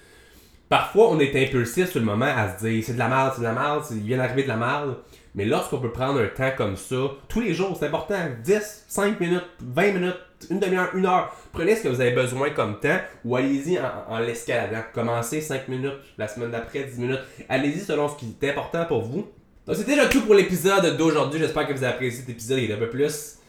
Parfois, 0.72 1.10
on 1.10 1.20
est 1.20 1.36
impulsif 1.36 1.90
sur 1.90 2.00
le 2.00 2.06
moment 2.06 2.26
à 2.34 2.58
se 2.58 2.66
dire 2.66 2.82
c'est 2.82 2.94
de 2.94 3.00
la 3.00 3.10
merde, 3.10 3.34
c'est 3.36 3.42
de 3.42 3.46
la 3.46 3.52
merde, 3.52 3.84
il 3.92 4.04
vient 4.04 4.18
d'arriver 4.18 4.44
de 4.44 4.48
la 4.48 4.56
merde. 4.56 4.96
Mais 5.36 5.44
lorsqu'on 5.44 5.80
peut 5.80 5.92
prendre 5.92 6.22
un 6.22 6.28
temps 6.28 6.52
comme 6.56 6.78
ça, 6.78 6.96
tous 7.28 7.42
les 7.42 7.54
jours, 7.54 7.76
c'est 7.78 7.88
important, 7.88 8.16
10, 8.42 8.86
5 8.88 9.20
minutes, 9.20 9.44
20 9.60 9.92
minutes, 9.92 10.20
une 10.50 10.60
demi-heure, 10.60 10.96
une 10.96 11.06
heure. 11.06 11.36
Prenez 11.52 11.76
ce 11.76 11.84
que 11.84 11.88
vous 11.90 12.00
avez 12.00 12.12
besoin 12.12 12.52
comme 12.52 12.80
temps 12.80 13.00
ou 13.26 13.36
allez-y 13.36 13.80
en, 13.80 14.20
l'escaladant. 14.20 14.84
Commencez 14.94 15.42
5 15.42 15.68
minutes, 15.68 15.98
la 16.18 16.30
semaine 16.30 16.52
d'après 16.52 16.86
10 16.86 17.00
minutes. 17.00 17.20
Allez-y 17.50 17.82
selon 17.82 18.08
ce 18.08 18.16
qui 18.16 18.34
est 18.42 18.50
important 18.50 18.86
pour 18.86 19.02
vous. 19.02 19.28
Donc 19.68 19.76
c'est 19.76 19.86
déjà 19.86 20.08
tout 20.08 20.22
pour 20.22 20.36
l'épisode 20.36 20.96
d'aujourd'hui. 20.96 21.40
J'espère 21.40 21.68
que 21.68 21.74
vous 21.74 21.84
avez 21.84 21.94
apprécié 21.94 22.22
cet 22.22 22.30
épisode. 22.30 22.60
Est 22.60 22.72
un 22.72 22.78
peu 22.78 22.90
plus 22.90 23.41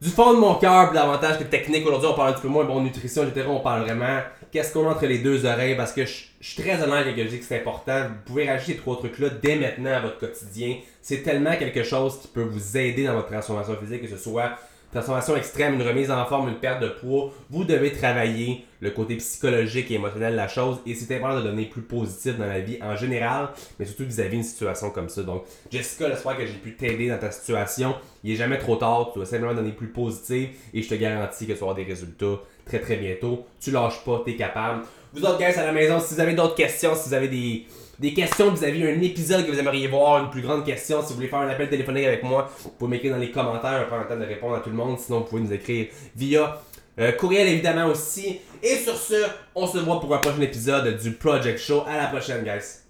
du 0.00 0.08
fond 0.08 0.32
de 0.32 0.38
mon 0.38 0.54
cœur, 0.54 0.92
davantage 0.92 1.38
que 1.38 1.44
technique. 1.44 1.86
Aujourd'hui, 1.86 2.08
on 2.10 2.14
parle 2.14 2.30
un 2.30 2.32
petit 2.32 2.42
peu 2.42 2.48
moins 2.48 2.64
bon 2.64 2.80
nutrition, 2.80 3.22
etc. 3.22 3.46
On 3.48 3.60
parle 3.60 3.82
vraiment 3.82 4.20
qu'est-ce 4.50 4.72
qu'on 4.72 4.88
a 4.88 4.92
entre 4.92 5.04
les 5.04 5.18
deux 5.18 5.44
oreilles 5.44 5.76
parce 5.76 5.92
que 5.92 6.06
je, 6.06 6.24
suis 6.40 6.62
très 6.62 6.82
honnête 6.82 7.06
avec 7.06 7.18
je 7.18 7.24
dis 7.24 7.38
que 7.38 7.44
c'est 7.44 7.60
important. 7.60 8.04
Vous 8.08 8.14
pouvez 8.24 8.48
rajouter 8.48 8.72
ces 8.72 8.78
trois 8.78 8.96
trucs-là 8.96 9.28
dès 9.42 9.56
maintenant 9.56 9.92
à 9.92 10.00
votre 10.00 10.18
quotidien. 10.18 10.76
C'est 11.02 11.22
tellement 11.22 11.54
quelque 11.56 11.82
chose 11.82 12.18
qui 12.20 12.28
peut 12.28 12.42
vous 12.42 12.78
aider 12.78 13.04
dans 13.04 13.14
votre 13.14 13.28
transformation 13.28 13.76
physique, 13.76 14.02
que 14.02 14.08
ce 14.08 14.16
soit 14.16 14.52
transformation 14.92 15.36
extrême, 15.36 15.74
une 15.74 15.82
remise 15.82 16.10
en 16.10 16.24
forme, 16.26 16.48
une 16.48 16.58
perte 16.58 16.82
de 16.82 16.88
poids, 16.88 17.32
vous 17.48 17.64
devez 17.64 17.92
travailler 17.92 18.64
le 18.80 18.90
côté 18.90 19.16
psychologique 19.16 19.90
et 19.90 19.94
émotionnel 19.94 20.32
de 20.32 20.36
la 20.36 20.48
chose 20.48 20.78
et 20.86 20.94
c'est 20.94 21.14
important 21.14 21.38
de 21.38 21.42
donner 21.42 21.66
plus 21.66 21.82
positif 21.82 22.38
dans 22.38 22.46
la 22.46 22.60
vie 22.60 22.78
en 22.82 22.96
général, 22.96 23.50
mais 23.78 23.84
surtout 23.84 24.04
vis-à-vis 24.04 24.30
d'une 24.30 24.42
situation 24.42 24.90
comme 24.90 25.08
ça. 25.08 25.22
Donc, 25.22 25.44
Jessica, 25.70 26.08
j'espère 26.08 26.36
que 26.36 26.46
j'ai 26.46 26.54
pu 26.54 26.76
t'aider 26.76 27.08
dans 27.08 27.18
ta 27.18 27.30
situation. 27.30 27.94
Il 28.24 28.32
est 28.32 28.36
jamais 28.36 28.58
trop 28.58 28.76
tard, 28.76 29.10
tu 29.12 29.18
dois 29.18 29.26
simplement 29.26 29.54
donner 29.54 29.72
plus 29.72 29.88
positif 29.88 30.50
et 30.72 30.82
je 30.82 30.88
te 30.88 30.94
garantis 30.94 31.46
que 31.46 31.52
tu 31.52 31.62
auras 31.62 31.74
des 31.74 31.84
résultats 31.84 32.40
très 32.64 32.80
très 32.80 32.96
bientôt. 32.96 33.46
Tu 33.60 33.70
lâches 33.70 34.02
pas, 34.04 34.22
tu 34.24 34.32
es 34.32 34.36
capable. 34.36 34.82
Vous 35.12 35.24
autres, 35.24 35.38
guys, 35.38 35.58
à 35.58 35.66
la 35.66 35.72
maison, 35.72 36.00
si 36.00 36.14
vous 36.14 36.20
avez 36.20 36.34
d'autres 36.34 36.54
questions, 36.54 36.94
si 36.94 37.08
vous 37.08 37.14
avez 37.14 37.28
des 37.28 37.66
des 38.00 38.14
questions, 38.14 38.50
vous 38.50 38.64
avez 38.64 38.90
un 38.90 39.00
épisode 39.02 39.46
que 39.46 39.52
vous 39.52 39.58
aimeriez 39.58 39.86
voir, 39.86 40.24
une 40.24 40.30
plus 40.30 40.40
grande 40.40 40.64
question, 40.64 41.02
si 41.02 41.08
vous 41.08 41.16
voulez 41.16 41.28
faire 41.28 41.40
un 41.40 41.48
appel 41.48 41.68
téléphonique 41.68 42.06
avec 42.06 42.22
moi, 42.22 42.50
vous 42.64 42.70
pouvez 42.70 42.92
m'écrire 42.92 43.12
dans 43.12 43.20
les 43.20 43.30
commentaires, 43.30 43.78
vais 43.78 43.86
prendre 43.86 44.04
le 44.04 44.08
temps 44.08 44.18
de 44.18 44.24
répondre 44.24 44.56
à 44.56 44.60
tout 44.60 44.70
le 44.70 44.76
monde, 44.76 44.98
sinon 44.98 45.18
vous 45.18 45.26
pouvez 45.26 45.42
nous 45.42 45.52
écrire 45.52 45.88
via 46.16 46.62
euh, 46.98 47.12
courriel 47.12 47.46
évidemment 47.48 47.86
aussi. 47.86 48.40
Et 48.62 48.76
sur 48.76 48.96
ce, 48.96 49.26
on 49.54 49.66
se 49.66 49.78
voit 49.78 50.00
pour 50.00 50.14
un 50.14 50.18
prochain 50.18 50.40
épisode 50.40 50.98
du 51.00 51.12
Project 51.12 51.58
Show. 51.58 51.84
À 51.86 51.96
la 51.96 52.06
prochaine, 52.06 52.42
guys. 52.42 52.89